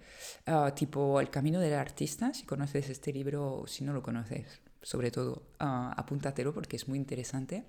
ah, 0.46 0.72
tipo 0.74 1.20
El 1.20 1.28
Camino 1.28 1.60
del 1.60 1.74
Artista, 1.74 2.32
si 2.32 2.44
conoces 2.44 2.88
este 2.88 3.12
libro, 3.12 3.64
si 3.66 3.84
no 3.84 3.92
lo 3.92 4.02
conoces, 4.02 4.62
sobre 4.80 5.10
todo 5.10 5.42
uh, 5.60 5.92
apúntatelo 5.94 6.54
porque 6.54 6.76
es 6.76 6.88
muy 6.88 6.96
interesante. 6.96 7.66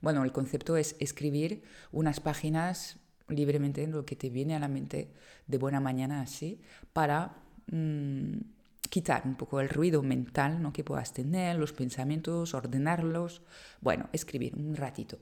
Bueno, 0.00 0.24
el 0.24 0.32
concepto 0.32 0.76
es 0.76 0.96
escribir 0.98 1.62
unas 1.92 2.20
páginas 2.20 2.98
libremente 3.28 3.82
en 3.82 3.92
lo 3.92 4.04
que 4.04 4.16
te 4.16 4.30
viene 4.30 4.56
a 4.56 4.58
la 4.58 4.68
mente 4.68 5.12
de 5.46 5.58
buena 5.58 5.80
mañana 5.80 6.22
así 6.22 6.60
para 6.92 7.36
mm, 7.70 8.38
quitar 8.88 9.22
un 9.24 9.36
poco 9.36 9.60
el 9.60 9.68
ruido 9.68 10.02
mental 10.02 10.60
¿no? 10.60 10.72
que 10.72 10.84
puedas 10.84 11.12
tener, 11.12 11.56
los 11.56 11.72
pensamientos, 11.72 12.54
ordenarlos, 12.54 13.42
bueno, 13.80 14.08
escribir 14.12 14.56
un 14.56 14.74
ratito. 14.76 15.18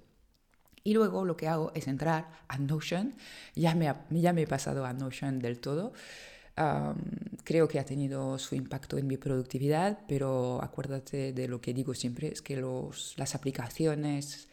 Y 0.85 0.95
luego 0.95 1.25
lo 1.25 1.37
que 1.37 1.49
hago 1.49 1.71
es 1.75 1.87
entrar 1.87 2.31
a 2.49 2.57
Notion, 2.57 3.15
ya 3.55 3.75
me, 3.75 3.93
ya 4.11 4.33
me 4.33 4.43
he 4.43 4.47
pasado 4.47 4.87
a 4.87 4.93
Notion 4.95 5.39
del 5.39 5.61
todo, 5.61 5.93
creo 7.45 7.69
que 7.69 7.79
ha 7.79 7.85
tenido 7.85 8.39
su 8.39 8.55
impacto 8.55 8.99
en 8.99 9.07
mi 9.07 9.17
productividad, 9.17 10.01
pero 10.07 10.63
acuérdate 10.63 11.33
de 11.33 11.49
lo 11.49 11.61
que 11.61 11.73
digo 11.73 11.95
siempre, 11.95 12.29
es 12.29 12.43
que 12.43 12.57
los, 12.57 13.15
las 13.17 13.35
aplicaciones, 13.35 14.49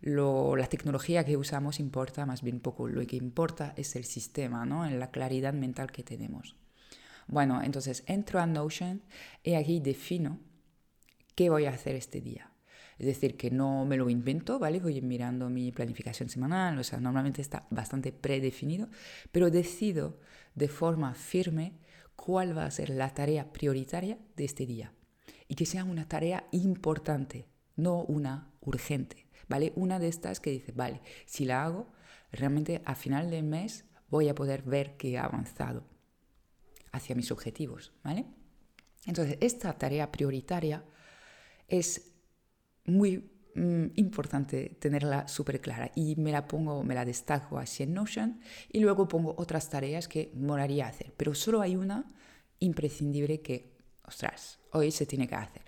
la 0.00 0.66
tecnología 0.68 1.24
que 1.24 1.36
usamos 1.36 1.80
importa 1.80 2.26
más 2.26 2.42
bien 2.42 2.60
poco, 2.60 2.88
lo 2.88 3.04
que 3.06 3.16
importa 3.16 3.74
es 3.76 3.96
el 3.96 4.04
sistema, 4.04 4.64
¿no? 4.64 4.86
en 4.86 5.00
la 5.00 5.10
claridad 5.10 5.54
mental 5.54 5.90
que 5.90 6.02
tenemos. 6.02 6.56
Bueno, 7.26 7.62
entonces 7.62 8.04
entro 8.06 8.38
a 8.38 8.46
Notion 8.46 9.02
y 9.42 9.54
aquí 9.54 9.80
defino 9.80 10.38
qué 11.34 11.50
voy 11.50 11.66
a 11.66 11.70
hacer 11.70 11.96
este 11.96 12.20
día. 12.20 12.50
Es 12.98 13.06
decir, 13.06 13.36
que 13.36 13.50
no 13.50 13.84
me 13.84 13.96
lo 13.96 14.08
invento, 14.08 14.58
¿vale? 14.58 14.80
Voy 14.80 15.00
mirando 15.02 15.50
mi 15.50 15.70
planificación 15.70 16.28
semanal, 16.28 16.78
o 16.78 16.84
sea, 16.84 16.98
normalmente 16.98 17.42
está 17.42 17.66
bastante 17.70 18.10
predefinido, 18.10 18.88
pero 19.32 19.50
decido 19.50 20.18
de 20.54 20.68
forma 20.68 21.14
firme 21.14 21.74
cuál 22.14 22.56
va 22.56 22.64
a 22.64 22.70
ser 22.70 22.90
la 22.90 23.12
tarea 23.12 23.52
prioritaria 23.52 24.18
de 24.36 24.44
este 24.44 24.64
día. 24.64 24.94
Y 25.46 25.54
que 25.54 25.66
sea 25.66 25.84
una 25.84 26.08
tarea 26.08 26.48
importante, 26.52 27.46
no 27.76 28.02
una 28.02 28.50
urgente, 28.60 29.26
¿vale? 29.48 29.72
Una 29.76 29.98
de 29.98 30.08
estas 30.08 30.40
que 30.40 30.50
dice, 30.50 30.72
vale, 30.72 31.02
si 31.26 31.44
la 31.44 31.64
hago, 31.64 31.92
realmente 32.32 32.82
a 32.84 32.94
final 32.94 33.30
del 33.30 33.44
mes 33.44 33.84
voy 34.08 34.28
a 34.28 34.34
poder 34.34 34.62
ver 34.62 34.96
que 34.96 35.12
he 35.12 35.18
avanzado 35.18 35.84
hacia 36.92 37.14
mis 37.14 37.30
objetivos, 37.30 37.92
¿vale? 38.02 38.26
Entonces, 39.04 39.36
esta 39.40 39.72
tarea 39.74 40.10
prioritaria 40.10 40.84
es 41.68 42.15
muy 42.86 43.30
mm, 43.54 43.86
importante 43.96 44.76
tenerla 44.78 45.28
súper 45.28 45.60
clara 45.60 45.90
y 45.94 46.16
me 46.16 46.32
la 46.32 46.46
pongo, 46.46 46.82
me 46.82 46.94
la 46.94 47.04
destaco 47.04 47.58
así 47.58 47.82
en 47.82 47.94
Notion 47.94 48.40
y 48.72 48.80
luego 48.80 49.08
pongo 49.08 49.34
otras 49.38 49.68
tareas 49.70 50.08
que 50.08 50.32
moraría 50.34 50.86
hacer, 50.86 51.12
pero 51.16 51.34
solo 51.34 51.60
hay 51.60 51.76
una 51.76 52.12
imprescindible 52.58 53.40
que, 53.40 53.72
ostras, 54.04 54.58
hoy 54.72 54.90
se 54.90 55.06
tiene 55.06 55.28
que 55.28 55.34
hacer. 55.34 55.62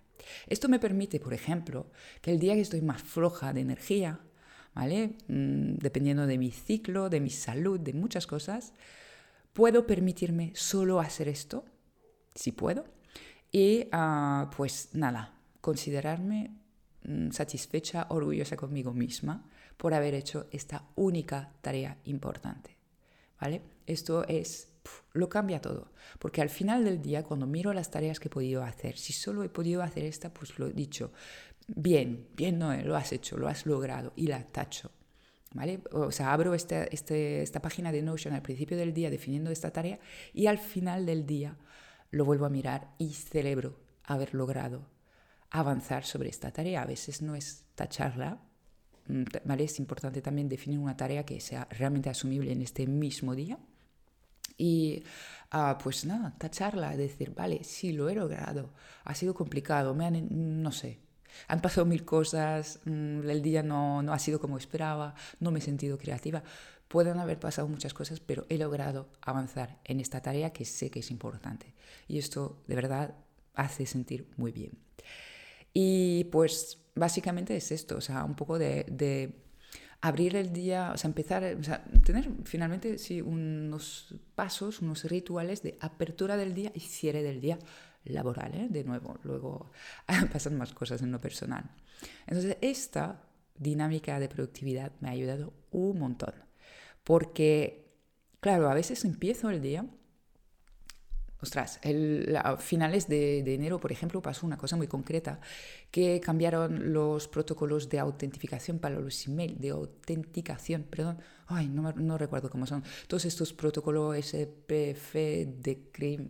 Esto 0.46 0.68
me 0.68 0.78
permite, 0.78 1.20
por 1.20 1.34
ejemplo, 1.34 1.90
que 2.20 2.30
el 2.30 2.38
día 2.38 2.54
que 2.54 2.60
estoy 2.60 2.82
más 2.82 3.02
floja 3.02 3.52
de 3.52 3.60
energía, 3.60 4.20
¿vale? 4.75 5.16
Mm, 5.28 5.76
dependiendo 5.76 6.26
de 6.26 6.38
mi 6.38 6.50
ciclo, 6.50 7.08
de 7.08 7.20
mi 7.20 7.30
salud, 7.30 7.80
de 7.80 7.92
muchas 7.92 8.26
cosas, 8.26 8.72
puedo 9.52 9.87
permitirme 9.87 10.52
solo 10.54 11.00
hacer 11.00 11.28
esto, 11.28 11.64
si 12.34 12.52
puedo, 12.52 12.84
y 13.50 13.88
ah, 13.92 14.50
pues 14.56 14.90
nada, 14.92 15.34
considerarme 15.60 16.52
satisfecha, 17.31 18.07
orgullosa 18.11 18.57
conmigo 18.57 18.93
misma 18.93 19.49
por 19.77 19.95
haber 19.95 20.15
hecho 20.15 20.47
esta 20.50 20.85
única 20.97 21.53
tarea 21.62 21.99
importante. 22.05 22.77
¿Vale? 23.41 23.62
Esto 23.87 24.27
es, 24.27 24.69
lo 25.12 25.29
cambia 25.29 25.61
todo, 25.61 25.93
porque 26.19 26.43
al 26.43 26.50
final 26.50 26.85
del 26.85 27.00
día, 27.00 27.23
cuando 27.23 27.47
miro 27.47 27.73
las 27.73 27.91
tareas 27.91 28.19
que 28.19 28.29
he 28.29 28.31
podido 28.31 28.65
hacer, 28.65 28.99
si 28.99 29.12
solo 29.12 29.45
he 29.45 29.49
podido 29.49 29.83
hacer 29.83 30.05
esta, 30.05 30.35
pues 30.35 30.59
lo 30.59 30.67
he 30.67 30.73
dicho, 30.73 31.12
bien, 31.69 32.29
bien 32.35 32.59
no, 32.59 32.75
lo 32.77 32.97
has 32.97 33.12
hecho, 33.12 33.37
lo 33.37 33.49
has 33.49 33.65
logrado 33.65 34.12
y 34.17 34.27
la 34.27 34.45
tacho. 34.45 34.91
¿Vale? 35.55 35.81
O 35.93 36.12
sea, 36.12 36.35
abro 36.35 36.53
este, 36.53 36.95
este, 36.95 37.43
esta 37.43 37.62
página 37.62 37.91
de 37.91 38.03
Notion 38.03 38.35
al 38.35 38.43
principio 38.43 38.77
del 38.77 38.93
día 38.93 39.09
definiendo 39.09 39.50
esta 39.50 39.71
tarea 39.71 39.99
y 40.35 40.47
al 40.47 40.59
final 40.59 41.07
del 41.07 41.25
día 41.25 41.57
lo 42.11 42.27
vuelvo 42.27 42.45
a 42.45 42.50
mirar 42.50 42.91
y 42.99 43.15
celebro 43.15 43.79
haber 44.05 44.35
logrado 44.35 44.98
avanzar 45.50 46.05
sobre 46.05 46.28
esta 46.28 46.50
tarea. 46.50 46.83
A 46.83 46.87
veces 46.87 47.23
no 47.23 47.35
es 47.35 47.64
tacharla, 47.75 48.38
mm, 49.07 49.25
¿vale? 49.45 49.64
Es 49.64 49.78
importante 49.78 50.23
también 50.23 50.49
definir 50.49 50.78
una 50.78 50.97
tarea 50.97 51.25
que 51.25 51.40
sea 51.40 51.67
realmente 51.71 52.11
asumible 52.11 52.52
en 52.52 52.62
este 52.62 52.87
mismo 52.87 53.35
día. 53.35 53.59
Y 54.57 55.05
ah, 55.52 55.78
pues 55.83 56.05
nada, 56.05 56.35
tacharla, 56.38 56.97
decir, 56.97 57.33
vale, 57.35 57.62
sí, 57.64 57.93
lo 57.93 58.09
he 58.09 58.14
logrado, 58.14 58.71
ha 59.05 59.14
sido 59.14 59.33
complicado, 59.35 59.95
me 59.95 60.05
han, 60.05 60.62
no 60.62 60.73
sé, 60.73 60.99
han 61.47 61.61
pasado 61.61 61.87
mil 61.87 62.05
cosas, 62.05 62.81
mm, 62.85 63.28
el 63.28 63.43
día 63.43 63.62
no, 63.62 64.02
no 64.02 64.12
ha 64.12 64.19
sido 64.19 64.40
como 64.40 64.59
esperaba, 64.59 65.14
no 65.40 65.50
me 65.50 65.61
he 65.61 65.62
sentido 65.62 65.99
creativa. 65.99 66.43
Pueden 66.88 67.19
haber 67.19 67.38
pasado 67.38 67.69
muchas 67.69 67.95
cosas, 67.95 68.19
pero 68.21 68.47
he 68.49 68.59
logrado 68.59 69.09
avanzar 69.21 69.78
en 69.85 70.00
esta 70.00 70.23
tarea 70.23 70.52
que 70.52 70.64
sé 70.64 70.90
que 70.90 71.00
es 71.00 71.11
importante. 71.11 71.75
Y 72.09 72.19
esto 72.19 72.62
de 72.67 72.75
verdad 72.75 73.14
hace 73.55 73.87
sentir 73.87 74.26
muy 74.37 74.52
bien. 74.52 74.73
Y 75.80 76.25
pues 76.32 76.80
básicamente 76.97 77.56
es 77.56 77.70
esto, 77.70 77.99
o 77.99 78.00
sea, 78.00 78.25
un 78.25 78.35
poco 78.35 78.58
de, 78.58 79.32
abrir 80.00 80.35
el 80.35 80.52
día, 80.52 80.90
o 80.92 80.97
sea, 80.97 81.06
empezar, 81.06 81.44
o 81.54 81.62
sea, 81.62 81.85
tener 82.04 82.28
finalmente 82.42 82.99
sí, 82.99 83.23
unos 83.23 84.12
pasos, 84.35 84.80
unos 84.80 85.04
rituales 85.04 85.62
de 85.62 85.78
apertura 85.80 86.37
del 86.37 86.52
día 86.52 86.73
y 86.75 86.80
cierre 86.80 87.23
del 87.23 87.40
día 87.40 87.61
laboral, 88.02 88.56
¿eh? 88.56 88.66
de 88.68 88.82
nuevo, 88.82 89.20
luego 89.23 89.70
pasan 90.32 90.58
más 90.58 90.75
cosas 90.75 91.00
en 91.02 91.12
lo 91.12 91.20
personal. 91.20 91.70
Entonces, 92.26 92.56
esta 92.61 93.23
dinámica 93.56 94.18
de 94.18 94.28
productividad 94.28 94.90
me 94.99 95.11
ha 95.11 95.12
ayudado 95.12 95.52
un 95.70 96.00
montón, 96.00 96.35
porque, 97.04 97.94
claro, 98.40 98.68
a 98.68 98.75
veces 98.75 99.04
empiezo 99.04 99.49
el 99.49 99.62
día 99.62 99.87
Ostras, 101.40 101.78
a 102.42 102.57
finales 102.57 103.07
de, 103.07 103.38
enero, 103.54 103.78
por 103.78 103.92
ejemplo, 103.92 104.21
pasó 104.21 104.45
una 104.45 104.57
cosa 104.57 104.76
muy 104.76 104.88
concreta, 104.88 105.40
que 105.90 106.21
cambiaron 106.21 106.92
los 106.92 107.28
protocolos 107.28 107.88
de 107.88 108.00
autentificación 108.00 108.80
para 108.80 108.99
los 108.99 109.26
emails, 109.26 109.61
de 109.61 109.71
autenticación, 109.71 110.83
perdón, 110.83 111.18
ay, 111.47 111.68
no, 111.68 111.92
no 111.92 112.18
recuerdo 112.18 112.50
cómo 112.50 112.66
son, 112.66 112.83
todos 113.07 113.25
estos 113.25 113.52
protocolos 113.52 114.16
SPF, 114.16 115.14
DCRIM, 115.14 116.28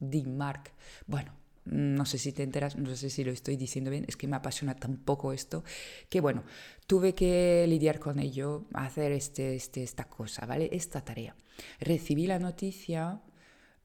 DMARC, 0.00 0.72
bueno, 1.06 1.34
no 1.64 2.06
sé 2.06 2.18
si 2.18 2.32
te 2.32 2.42
enteras, 2.42 2.76
no 2.76 2.94
sé 2.96 3.10
si 3.10 3.22
lo 3.24 3.30
estoy 3.30 3.56
diciendo 3.56 3.90
bien, 3.90 4.04
es 4.08 4.16
que 4.16 4.26
me 4.26 4.36
apasiona 4.36 4.74
tampoco 4.74 5.32
esto, 5.32 5.64
que 6.08 6.20
bueno, 6.20 6.44
tuve 6.86 7.14
que 7.14 7.66
lidiar 7.68 8.00
con 8.00 8.18
ello, 8.18 8.64
hacer 8.72 9.12
este, 9.12 9.54
este, 9.54 9.82
esta 9.82 10.04
cosa, 10.04 10.44
¿vale? 10.46 10.70
Esta 10.72 11.04
tarea. 11.04 11.36
Recibí 11.78 12.26
la 12.26 12.38
noticia 12.38 13.20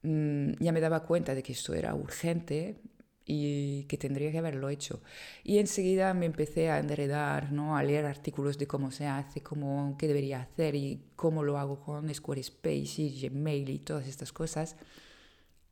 Mm, 0.03 0.53
ya 0.59 0.71
me 0.71 0.79
daba 0.81 1.03
cuenta 1.03 1.35
de 1.35 1.43
que 1.43 1.53
esto 1.53 1.73
era 1.73 1.95
urgente 1.95 2.81
y 3.25 3.83
que 3.83 3.97
tendría 3.97 4.31
que 4.31 4.37
haberlo 4.37 4.69
hecho. 4.69 5.01
Y 5.43 5.59
enseguida 5.59 6.13
me 6.13 6.25
empecé 6.25 6.69
a 6.69 6.79
enredar, 6.79 7.51
¿no? 7.51 7.75
a 7.77 7.83
leer 7.83 8.05
artículos 8.05 8.57
de 8.57 8.67
cómo 8.67 8.91
se 8.91 9.05
hace, 9.05 9.41
cómo, 9.41 9.95
qué 9.99 10.07
debería 10.07 10.41
hacer 10.41 10.75
y 10.75 11.03
cómo 11.15 11.43
lo 11.43 11.57
hago 11.57 11.81
con 11.81 12.13
Squarespace 12.13 13.01
y 13.01 13.29
Gmail 13.29 13.69
y 13.69 13.79
todas 13.79 14.07
estas 14.07 14.31
cosas. 14.31 14.77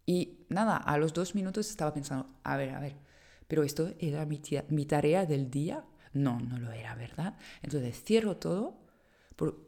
Y 0.06 0.46
nada, 0.50 0.78
a 0.78 0.98
los 0.98 1.14
dos 1.14 1.34
minutos 1.34 1.70
estaba 1.70 1.94
pensando, 1.94 2.28
a 2.44 2.58
ver, 2.58 2.72
a 2.72 2.80
ver, 2.80 2.96
pero 3.48 3.64
esto 3.64 3.94
era 4.00 4.26
mi, 4.26 4.42
mi 4.70 4.86
tarea 4.86 5.26
del 5.26 5.50
día. 5.50 5.86
No, 6.14 6.40
no 6.40 6.58
lo 6.58 6.72
era, 6.72 6.96
¿verdad? 6.96 7.38
Entonces 7.62 8.02
cierro 8.04 8.38
todo, 8.38 8.78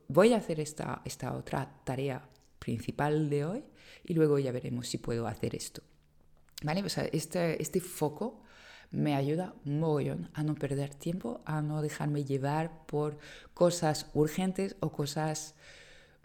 voy 0.07 0.33
a 0.33 0.37
hacer 0.37 0.59
esta, 0.59 1.01
esta 1.05 1.33
otra 1.33 1.81
tarea 1.83 2.29
principal 2.67 3.29
de 3.29 3.45
hoy 3.45 3.63
y 4.03 4.13
luego 4.13 4.38
ya 4.39 4.51
veremos 4.51 4.89
si 4.89 4.97
puedo 4.97 5.25
hacer 5.25 5.55
esto. 5.55 5.81
¿Vale? 6.63 6.83
O 6.83 6.89
sea, 6.89 7.05
este, 7.05 7.62
este 7.62 7.79
foco 7.79 8.41
me 8.91 9.15
ayuda 9.15 9.53
mogollón 9.63 10.29
a 10.33 10.43
no 10.43 10.53
perder 10.55 10.93
tiempo, 10.93 11.41
a 11.45 11.62
no 11.62 11.81
dejarme 11.81 12.25
llevar 12.25 12.86
por 12.86 13.19
cosas 13.53 14.07
urgentes 14.13 14.75
o 14.81 14.91
cosas, 14.91 15.55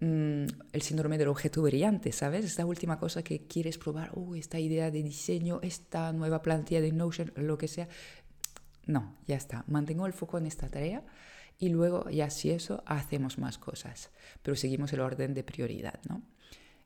mm, 0.01 0.47
el 0.73 0.83
síndrome 0.83 1.17
del 1.17 1.29
objeto 1.29 1.63
brillante, 1.63 2.11
¿sabes? 2.11 2.45
Esta 2.45 2.67
última 2.67 2.99
cosa 2.99 3.23
que 3.23 3.47
quieres 3.47 3.79
probar, 3.79 4.11
uh, 4.15 4.35
esta 4.35 4.59
idea 4.59 4.91
de 4.91 5.03
diseño, 5.05 5.61
esta 5.63 6.13
nueva 6.13 6.43
plantilla 6.43 6.81
de 6.81 6.91
Notion, 6.91 7.33
lo 7.37 7.57
que 7.57 7.69
sea. 7.69 7.89
No, 8.87 9.15
ya 9.29 9.37
está. 9.37 9.65
Mantengo 9.69 10.07
el 10.07 10.13
foco 10.13 10.39
en 10.39 10.47
esta 10.47 10.69
tarea 10.69 11.05
y 11.63 11.69
luego 11.69 12.11
ya 12.11 12.29
si 12.29 12.51
eso 12.51 12.83
hacemos 12.87 13.39
más 13.39 13.57
cosas, 13.57 14.11
pero 14.43 14.57
seguimos 14.57 14.93
el 14.95 14.99
orden 14.99 15.33
de 15.33 15.45
prioridad, 15.45 16.01
¿no? 16.09 16.21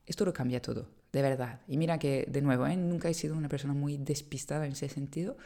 Esto 0.05 0.27
lo 0.27 0.35
cambia 0.35 0.61
todo, 0.61 0.91
de 1.13 1.23
verdad. 1.23 1.63
Y 1.67 1.79
mira 1.79 1.99
que, 1.99 2.27
de 2.29 2.43
nuevo, 2.43 2.67
¿eh? 2.67 2.77
nunca 2.77 3.09
he 3.09 3.15
sido 3.15 3.35
una 3.39 3.49
persona 3.49 3.73
muy 3.73 3.97
despistada 3.97 4.67
en 4.67 4.73
ese 4.73 4.91
sentido, 4.91 5.39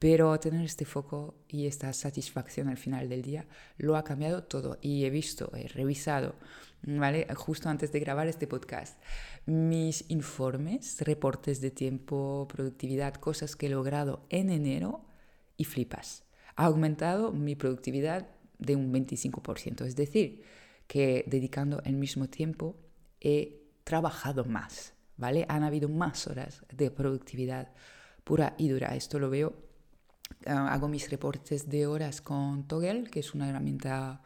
pero 0.00 0.36
tener 0.40 0.64
este 0.64 0.84
foco 0.84 1.36
y 1.46 1.68
esta 1.68 1.92
satisfacción 1.92 2.68
al 2.68 2.76
final 2.76 3.08
del 3.08 3.22
día 3.22 3.46
lo 3.76 3.94
ha 3.94 4.02
cambiado 4.02 4.42
todo. 4.42 4.78
Y 4.80 5.04
he 5.04 5.10
visto, 5.10 5.52
he 5.54 5.68
revisado, 5.68 6.34
¿vale? 6.82 7.28
Justo 7.36 7.68
antes 7.68 7.92
de 7.92 8.00
grabar 8.00 8.26
este 8.26 8.48
podcast, 8.48 9.00
mis 9.46 10.10
informes, 10.10 11.00
reportes 11.02 11.60
de 11.60 11.70
tiempo, 11.70 12.48
productividad, 12.52 13.14
cosas 13.14 13.54
que 13.54 13.66
he 13.66 13.70
logrado 13.70 14.26
en 14.28 14.50
enero 14.50 15.06
y 15.56 15.66
flipas. 15.66 16.24
Ha 16.56 16.64
aumentado 16.64 17.30
mi 17.30 17.54
productividad 17.54 18.26
de 18.62 18.76
un 18.76 18.92
25%. 18.92 19.84
Es 19.84 19.96
decir, 19.96 20.42
que 20.86 21.24
dedicando 21.26 21.82
el 21.84 21.96
mismo 21.96 22.28
tiempo 22.28 22.76
he 23.20 23.62
trabajado 23.84 24.44
más, 24.44 24.94
¿vale? 25.16 25.46
Han 25.48 25.62
habido 25.64 25.88
más 25.88 26.26
horas 26.26 26.64
de 26.72 26.90
productividad 26.90 27.72
pura 28.24 28.54
y 28.58 28.68
dura. 28.68 28.94
Esto 28.94 29.18
lo 29.18 29.30
veo, 29.30 29.54
ah, 30.46 30.72
hago 30.72 30.88
mis 30.88 31.10
reportes 31.10 31.68
de 31.68 31.86
horas 31.86 32.20
con 32.20 32.66
Toggle, 32.68 33.04
que 33.04 33.20
es 33.20 33.34
una 33.34 33.48
herramienta 33.48 34.22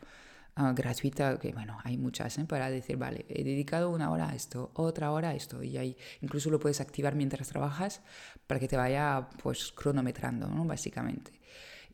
ah, 0.57 0.73
gratuita, 0.75 1.39
que 1.39 1.53
bueno, 1.53 1.79
hay 1.85 1.97
muchas, 1.97 2.39
¿eh? 2.39 2.45
para 2.45 2.71
decir, 2.71 2.97
vale, 2.97 3.27
he 3.29 3.45
dedicado 3.45 3.91
una 3.91 4.11
hora 4.11 4.31
a 4.31 4.35
esto, 4.35 4.71
otra 4.75 5.13
hora 5.13 5.31
a 5.31 5.35
esto, 5.35 5.63
y 5.63 5.77
ahí 5.77 5.97
incluso 6.21 6.51
lo 6.51 6.59
puedes 6.59 6.81
activar 6.81 7.15
mientras 7.15 7.49
trabajas 7.49 8.03
para 8.47 8.61
que 8.61 8.69
te 8.69 8.77
vaya 8.77 9.29
pues 9.43 9.73
cronometrando, 9.73 10.49
¿no? 10.49 10.65
Básicamente. 10.65 11.36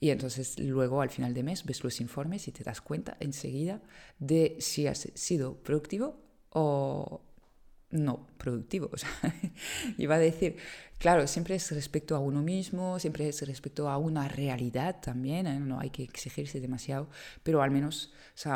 Y 0.03 0.11
entonces 0.11 0.59
luego 0.59 1.01
al 1.01 1.11
final 1.11 1.33
de 1.33 1.45
mes 1.45 1.65
ves 1.65 1.85
los 1.85 2.01
informes 2.01 2.49
y 2.49 2.51
te 2.51 2.65
das 2.65 2.81
cuenta 2.81 3.17
enseguida 3.21 3.81
de 4.19 4.57
si 4.59 4.89
has 4.89 5.09
sido 5.15 5.63
productivo 5.63 6.19
o 6.51 7.23
no 7.91 8.27
productivo. 8.37 8.91
O 8.93 8.97
sea, 8.97 9.09
iba 9.99 10.17
a 10.17 10.19
decir, 10.19 10.57
claro, 10.99 11.29
siempre 11.29 11.55
es 11.55 11.71
respecto 11.71 12.17
a 12.17 12.19
uno 12.19 12.43
mismo, 12.43 12.99
siempre 12.99 13.29
es 13.29 13.47
respecto 13.47 13.89
a 13.89 13.97
una 13.97 14.27
realidad 14.27 15.01
también, 15.01 15.47
¿eh? 15.47 15.61
no 15.61 15.79
hay 15.79 15.91
que 15.91 16.03
exigirse 16.03 16.59
demasiado, 16.59 17.09
pero 17.45 17.63
al 17.63 17.71
menos 17.71 18.13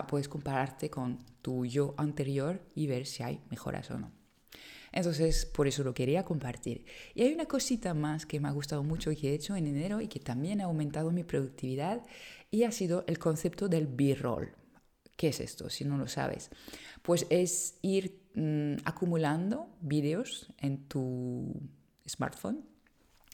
puedes 0.08 0.28
compararte 0.28 0.90
con 0.90 1.20
tu 1.42 1.64
yo 1.64 1.94
anterior 1.96 2.60
y 2.74 2.88
ver 2.88 3.06
si 3.06 3.22
hay 3.22 3.40
mejoras 3.50 3.88
o 3.92 4.00
no. 4.00 4.15
Entonces, 4.92 5.46
por 5.46 5.66
eso 5.66 5.84
lo 5.84 5.94
quería 5.94 6.24
compartir. 6.24 6.84
Y 7.14 7.22
hay 7.22 7.32
una 7.32 7.46
cosita 7.46 7.94
más 7.94 8.26
que 8.26 8.40
me 8.40 8.48
ha 8.48 8.52
gustado 8.52 8.82
mucho 8.82 9.10
y 9.10 9.16
que 9.16 9.30
he 9.30 9.34
hecho 9.34 9.56
en 9.56 9.66
enero 9.66 10.00
y 10.00 10.08
que 10.08 10.20
también 10.20 10.60
ha 10.60 10.64
aumentado 10.64 11.10
mi 11.10 11.24
productividad 11.24 12.02
y 12.50 12.64
ha 12.64 12.72
sido 12.72 13.04
el 13.06 13.18
concepto 13.18 13.68
del 13.68 13.86
B-roll. 13.86 14.52
¿Qué 15.16 15.28
es 15.28 15.40
esto? 15.40 15.70
Si 15.70 15.84
no 15.84 15.96
lo 15.96 16.08
sabes. 16.08 16.50
Pues 17.02 17.26
es 17.30 17.78
ir 17.82 18.20
mm, 18.34 18.82
acumulando 18.84 19.68
vídeos 19.80 20.52
en 20.58 20.86
tu 20.88 21.54
smartphone, 22.08 22.64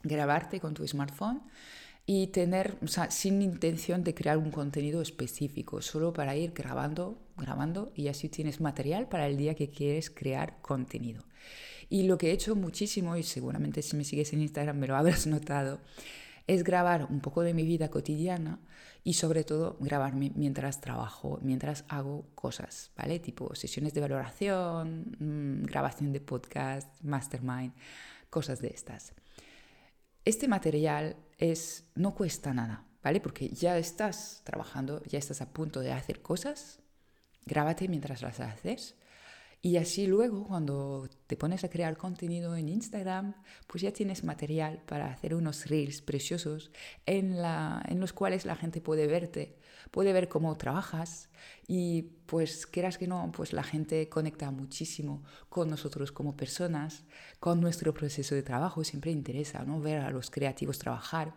grabarte 0.03 0.61
con 0.61 0.75
tu 0.75 0.87
smartphone 0.87 1.43
y 2.05 2.29
tener, 2.29 2.79
o 2.83 2.89
sea, 2.89 3.11
sin 3.11 3.43
intención 3.43 4.03
de 4.03 4.15
crear 4.15 4.39
un 4.39 4.51
contenido 4.51 5.01
específico, 5.03 5.81
solo 5.83 6.13
para 6.13 6.37
ir 6.37 6.53
grabando, 6.53 7.19
grabando 7.37 7.93
y 7.95 8.09
así 8.09 8.29
tienes 8.29 8.61
material 8.61 9.09
para 9.09 9.27
el 9.27 9.37
día 9.37 9.55
que 9.55 9.71
quieres 9.71 10.11
crear 10.11 10.61
contenido. 10.63 11.25
Y 11.89 12.05
lo 12.05 12.19
que 12.19 12.31
he 12.31 12.33
hecho 12.33 12.57
muchísimo, 12.57 13.17
y 13.17 13.23
seguramente 13.23 13.83
si 13.83 13.97
me 13.97 14.05
sigues 14.05 14.33
en 14.33 14.43
Instagram 14.43 14.79
me 14.79 14.87
lo 14.87 14.97
habrás 14.97 15.27
notado, 15.27 15.81
es 16.47 16.65
grabar 16.65 17.07
un 17.09 17.21
poco 17.21 17.43
de 17.43 17.55
mi 17.55 17.65
vida 17.65 17.89
cotidiana 17.89 18.59
y 19.05 19.15
sobre 19.15 19.45
todo 19.45 19.77
grabarme 19.81 20.33
mientras 20.35 20.81
trabajo, 20.81 21.39
mientras 21.43 21.85
hago 21.89 22.27
cosas, 22.35 22.91
¿vale? 22.97 23.21
Tipo 23.21 23.55
sesiones 23.55 23.95
de 23.95 24.01
valoración, 24.01 25.17
mm, 25.19 25.67
grabación 25.67 26.13
de 26.13 26.21
podcast, 26.21 26.89
mastermind, 27.03 27.73
cosas 28.29 28.61
de 28.61 28.69
estas. 28.69 29.13
Este 30.25 30.47
material 30.47 31.17
es, 31.43 31.85
no 31.95 32.15
cuesta 32.15 32.55
nada, 32.55 32.85
¿vale? 33.03 33.21
Porque 33.21 33.49
ya 33.49 33.77
estás 33.79 34.43
trabajando, 34.45 35.03
ya 35.05 35.19
estás 35.19 35.41
a 35.41 35.53
punto 35.53 35.81
de 35.81 35.93
hacer 35.93 36.23
cosas, 36.23 36.79
grábate 37.45 37.89
mientras 37.89 38.23
las 38.23 38.39
haces 38.41 38.95
y 39.65 39.77
así 39.77 40.09
luego, 40.09 40.45
cuando 40.45 41.09
te 41.29 41.37
pones 41.37 41.63
a 41.63 41.71
crear 41.71 41.97
contenido 41.97 42.57
en 42.57 42.69
Instagram, 42.69 43.37
pues 43.69 43.83
ya 43.83 43.93
tienes 43.93 44.25
material 44.25 44.83
para 44.87 45.07
hacer 45.07 45.37
unos 45.37 45.67
reels 45.67 46.03
preciosos 46.03 46.73
en, 47.07 47.41
la, 47.41 47.81
en 47.87 48.01
los 48.01 48.13
cuales 48.13 48.45
la 48.45 48.57
gente 48.57 48.81
puede 48.81 49.07
verte, 49.07 49.57
puede 49.93 50.13
ver 50.13 50.29
cómo 50.29 50.57
trabajas 50.57 51.29
y 51.69 52.03
pues 52.27 52.67
quieras 52.67 52.99
que 52.99 53.07
no, 53.07 53.31
pues 53.33 53.53
la 53.53 53.63
gente 53.63 54.09
conecta 54.09 54.51
muchísimo 54.51 55.23
con 55.49 55.71
nosotros 55.71 56.11
como 56.11 56.37
personas, 56.37 57.05
con 57.39 57.61
nuestro 57.61 57.95
proceso 57.95 58.35
de 58.35 58.43
trabajo, 58.43 58.83
siempre 58.83 59.13
interesa 59.13 59.65
¿no? 59.65 59.81
ver 59.81 60.01
a 60.01 60.11
los 60.11 60.33
creativos 60.33 60.81
trabajar. 60.81 61.35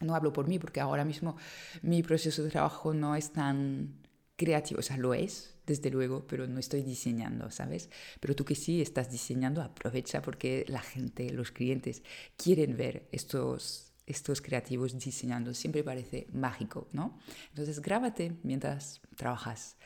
No 0.00 0.14
hablo 0.14 0.32
por 0.32 0.48
mí 0.48 0.58
porque 0.58 0.80
ahora 0.80 1.04
mismo 1.04 1.36
mi 1.82 2.02
proceso 2.02 2.42
de 2.42 2.48
trabajo 2.48 2.94
no 2.94 3.14
es 3.14 3.30
tan 3.30 4.01
creativo, 4.36 4.80
o 4.80 4.82
sea, 4.82 4.96
lo 4.96 5.14
es, 5.14 5.54
desde 5.66 5.90
luego, 5.90 6.26
pero 6.26 6.46
no 6.46 6.58
estoy 6.58 6.82
diseñando, 6.82 7.50
¿sabes? 7.50 7.90
Pero 8.20 8.34
tú 8.34 8.44
que 8.44 8.54
sí 8.54 8.82
estás 8.82 9.10
diseñando, 9.10 9.62
aprovecha 9.62 10.22
porque 10.22 10.64
la 10.68 10.80
gente, 10.80 11.30
los 11.30 11.52
clientes 11.52 12.02
quieren 12.36 12.76
ver 12.76 13.08
estos, 13.12 13.92
estos 14.06 14.40
creativos 14.40 14.98
diseñando. 14.98 15.54
Siempre 15.54 15.84
parece 15.84 16.26
mágico, 16.32 16.88
¿no? 16.92 17.18
Entonces 17.50 17.80
grábate 17.80 18.36
mientras 18.42 19.00
trabajas 19.16 19.76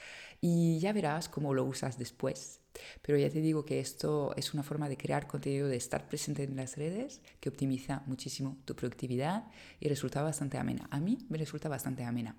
y 0.41 0.79
ya 0.79 0.93
verás 0.93 1.29
cómo 1.29 1.55
lo 1.55 1.65
usas 1.65 1.99
después. 1.99 2.61
Pero 3.03 3.19
ya 3.19 3.31
te 3.31 3.41
digo 3.41 3.65
que 3.65 3.81
esto 3.81 4.35
es 4.37 4.55
una 4.55 4.63
forma 4.63 4.89
de 4.89 4.97
crear 4.97 5.27
contenido, 5.27 5.69
de 5.69 5.77
estar 5.77 6.09
presente 6.09 6.45
en 6.45 6.57
las 6.57 6.77
redes, 6.77 7.21
que 7.41 7.49
optimiza 7.49 8.03
muchísimo 8.07 8.57
tu 8.65 8.75
productividad 8.75 9.45
y 9.81 9.89
resulta 9.89 10.23
bastante 10.23 10.59
amena. 10.59 10.89
A 10.91 11.01
mí 11.01 11.19
me 11.29 11.39
resulta 11.39 11.69
bastante 11.69 12.05
amena. 12.05 12.37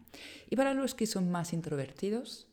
Y 0.50 0.56
para 0.56 0.73
los 0.73 0.95
que 0.95 1.08
son 1.08 1.30
más 1.30 1.54
introvertidos, 1.54 2.47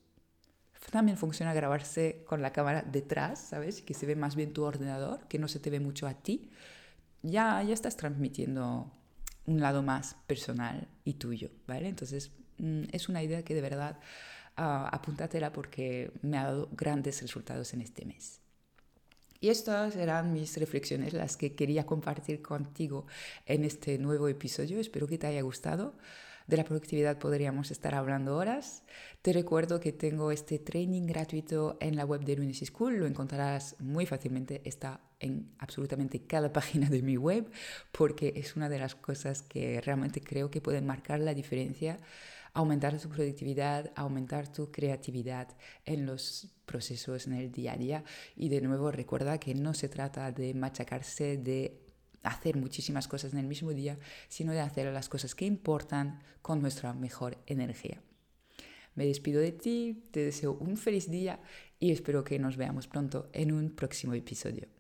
también 0.91 1.17
funciona 1.17 1.55
grabarse 1.55 2.25
con 2.27 2.43
la 2.43 2.53
cámara 2.53 2.83
detrás, 2.83 3.41
¿sabes? 3.41 3.83
Que 3.83 3.95
se 3.95 4.07
ve 4.07 4.17
más 4.17 4.37
bien 4.37 4.53
tu 4.53 4.65
ordenador, 4.65 5.27
que 5.29 5.39
no 5.39 5.49
se 5.49 5.59
te 5.59 5.71
ve 5.71 5.81
mucho 5.81 6.07
a 6.07 6.15
ti. 6.15 6.51
Ya, 7.23 7.63
ya 7.63 7.75
estás 7.75 7.97
transmitiendo 7.97 8.93
un 9.47 9.61
lado 9.61 9.83
más 9.83 10.17
personal 10.27 10.89
y 11.05 11.15
tuyo, 11.15 11.51
¿vale? 11.67 11.89
Entonces, 11.89 12.33
mm, 12.59 12.85
es 12.93 13.09
una 13.09 13.23
idea 13.23 13.43
que 13.43 13.55
de 13.55 13.61
verdad 13.61 13.99
uh, 14.59 14.89
apúntatela 14.93 15.53
porque 15.53 16.13
me 16.23 16.39
ha 16.39 16.45
dado 16.45 16.69
grandes 16.73 17.23
resultados 17.23 17.75
en 17.75 17.81
este 17.81 18.05
mes. 18.05 18.41
Y 19.41 19.51
estas 19.51 19.97
eran 19.97 20.33
mis 20.33 20.57
reflexiones, 20.57 21.13
las 21.13 21.37
que 21.37 21.55
quería 21.55 21.85
compartir 21.85 22.41
contigo 22.41 23.07
en 23.45 23.65
este 23.65 23.99
nuevo 23.99 24.27
episodio. 24.29 24.81
Espero 24.81 25.07
que 25.07 25.19
te 25.19 25.27
haya 25.27 25.43
gustado. 25.43 25.95
De 26.47 26.57
la 26.57 26.65
productividad 26.65 27.19
podríamos 27.19 27.71
estar 27.71 27.95
hablando 27.95 28.37
horas. 28.37 28.83
Te 29.23 29.33
recuerdo 29.33 29.81
que 29.81 29.93
tengo 29.93 30.31
este 30.31 30.59
training 30.59 31.07
gratuito 31.07 31.79
en 31.81 31.97
la 31.97 32.05
web 32.05 32.23
de 32.23 32.37
Lunes 32.37 32.63
School. 32.65 32.97
Lo 32.97 33.07
encontrarás 33.07 33.77
muy 33.81 34.05
fácilmente. 34.05 34.61
Está 34.65 35.01
en 35.21 35.55
absolutamente 35.59 36.27
cada 36.27 36.53
página 36.55 36.89
de 36.89 37.03
mi 37.03 37.17
web 37.17 37.51
porque 37.93 38.35
es 38.37 38.57
una 38.57 38.69
de 38.69 38.79
las 38.79 38.95
cosas 38.95 39.43
que 39.43 39.81
realmente 39.81 40.23
creo 40.23 40.51
que 40.51 40.61
pueden 40.61 40.87
marcar 40.87 41.21
la 41.21 41.33
diferencia 41.33 41.99
aumentar 42.55 42.99
tu 42.99 43.09
productividad, 43.09 43.93
aumentar 43.97 44.51
tu 44.51 44.71
creatividad 44.71 45.49
en 45.85 46.07
los 46.07 46.49
procesos 46.65 47.27
en 47.27 47.35
el 47.35 47.51
día 47.51 47.73
a 47.73 47.77
día. 47.77 48.05
Y 48.37 48.49
de 48.49 48.61
nuevo 48.61 48.91
recuerda 48.91 49.39
que 49.39 49.55
no 49.55 49.75
se 49.75 49.89
trata 49.89 50.33
de 50.33 50.55
machacarse, 50.55 51.37
de 51.37 51.81
hacer 52.23 52.57
muchísimas 52.57 53.07
cosas 53.09 53.33
en 53.33 53.41
el 53.41 53.47
mismo 53.47 53.73
día, 53.73 53.99
sino 54.29 54.53
de 54.53 54.61
hacer 54.61 54.91
las 54.93 55.09
cosas 55.09 55.35
que 55.35 55.45
importan 55.45 56.21
con 56.41 56.63
nuestra 56.63 56.95
mejor 56.95 57.37
energía. 57.47 58.01
Me 58.95 59.05
despido 59.05 59.41
de 59.41 59.53
ti, 59.53 60.05
te 60.13 60.25
deseo 60.25 60.53
un 60.53 60.77
feliz 60.77 61.11
día 61.11 61.41
y 61.81 61.91
espero 61.91 62.23
que 62.23 62.39
nos 62.39 62.57
veamos 62.57 62.87
pronto 62.87 63.29
en 63.33 63.53
un 63.53 63.71
próximo 63.75 64.15
episodio. 64.15 64.74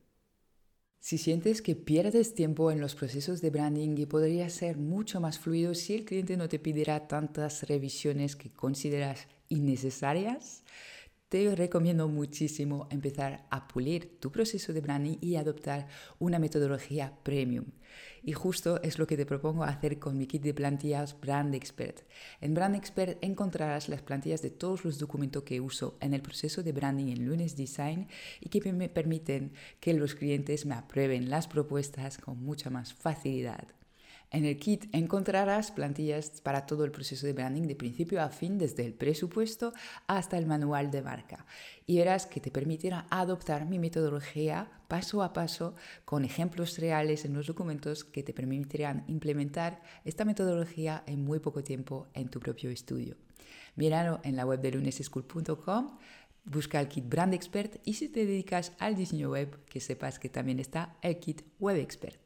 Si 1.04 1.18
sientes 1.18 1.60
que 1.60 1.76
pierdes 1.76 2.32
tiempo 2.32 2.70
en 2.70 2.80
los 2.80 2.94
procesos 2.94 3.42
de 3.42 3.50
branding 3.50 3.94
y 3.98 4.06
podría 4.06 4.48
ser 4.48 4.78
mucho 4.78 5.20
más 5.20 5.38
fluido 5.38 5.74
si 5.74 5.92
el 5.92 6.06
cliente 6.06 6.38
no 6.38 6.48
te 6.48 6.58
pidiera 6.58 7.08
tantas 7.08 7.68
revisiones 7.68 8.36
que 8.36 8.48
consideras 8.48 9.28
innecesarias, 9.50 10.62
te 11.34 11.52
recomiendo 11.56 12.06
muchísimo 12.06 12.86
empezar 12.92 13.44
a 13.50 13.66
pulir 13.66 14.20
tu 14.20 14.30
proceso 14.30 14.72
de 14.72 14.80
branding 14.80 15.18
y 15.20 15.34
adoptar 15.34 15.88
una 16.20 16.38
metodología 16.38 17.12
premium. 17.24 17.64
Y 18.22 18.34
justo 18.34 18.80
es 18.82 19.00
lo 19.00 19.08
que 19.08 19.16
te 19.16 19.26
propongo 19.26 19.64
hacer 19.64 19.98
con 19.98 20.16
mi 20.16 20.28
kit 20.28 20.44
de 20.44 20.54
plantillas 20.54 21.20
Brand 21.20 21.52
Expert. 21.56 22.02
En 22.40 22.54
Brand 22.54 22.76
Expert 22.76 23.18
encontrarás 23.20 23.88
las 23.88 24.00
plantillas 24.00 24.42
de 24.42 24.50
todos 24.50 24.84
los 24.84 25.00
documentos 25.00 25.42
que 25.42 25.60
uso 25.60 25.98
en 26.00 26.14
el 26.14 26.22
proceso 26.22 26.62
de 26.62 26.70
branding 26.70 27.08
en 27.08 27.26
Lunes 27.26 27.56
Design 27.56 28.06
y 28.38 28.48
que 28.48 28.72
me 28.72 28.88
permiten 28.88 29.54
que 29.80 29.92
los 29.92 30.14
clientes 30.14 30.66
me 30.66 30.76
aprueben 30.76 31.30
las 31.30 31.48
propuestas 31.48 32.16
con 32.16 32.44
mucha 32.44 32.70
más 32.70 32.94
facilidad. 32.94 33.66
En 34.34 34.44
el 34.46 34.58
kit 34.58 34.86
encontrarás 34.90 35.70
plantillas 35.70 36.40
para 36.40 36.66
todo 36.66 36.84
el 36.84 36.90
proceso 36.90 37.24
de 37.24 37.32
branding 37.32 37.68
de 37.68 37.76
principio 37.76 38.20
a 38.20 38.30
fin, 38.30 38.58
desde 38.58 38.84
el 38.84 38.92
presupuesto 38.92 39.72
hasta 40.08 40.36
el 40.36 40.44
manual 40.44 40.90
de 40.90 41.02
marca. 41.02 41.46
Y 41.86 41.98
verás 41.98 42.26
que 42.26 42.40
te 42.40 42.50
permitirá 42.50 43.06
adoptar 43.10 43.64
mi 43.64 43.78
metodología 43.78 44.72
paso 44.88 45.22
a 45.22 45.32
paso 45.32 45.76
con 46.04 46.24
ejemplos 46.24 46.78
reales 46.78 47.24
en 47.24 47.32
los 47.32 47.46
documentos 47.46 48.02
que 48.02 48.24
te 48.24 48.34
permitirán 48.34 49.04
implementar 49.06 49.80
esta 50.04 50.24
metodología 50.24 51.04
en 51.06 51.24
muy 51.24 51.38
poco 51.38 51.62
tiempo 51.62 52.08
en 52.12 52.28
tu 52.28 52.40
propio 52.40 52.70
estudio. 52.70 53.16
Míralo 53.76 54.18
en 54.24 54.34
la 54.34 54.46
web 54.46 54.60
de 54.60 54.72
luneseschool.com 54.72 55.96
busca 56.44 56.80
el 56.80 56.88
kit 56.88 57.08
Brand 57.08 57.34
Expert 57.34 57.76
y 57.84 57.94
si 57.94 58.08
te 58.08 58.26
dedicas 58.26 58.72
al 58.80 58.96
diseño 58.96 59.30
web, 59.30 59.64
que 59.66 59.78
sepas 59.78 60.18
que 60.18 60.28
también 60.28 60.58
está 60.58 60.96
el 61.02 61.20
kit 61.20 61.42
Web 61.60 61.76
Expert. 61.76 62.23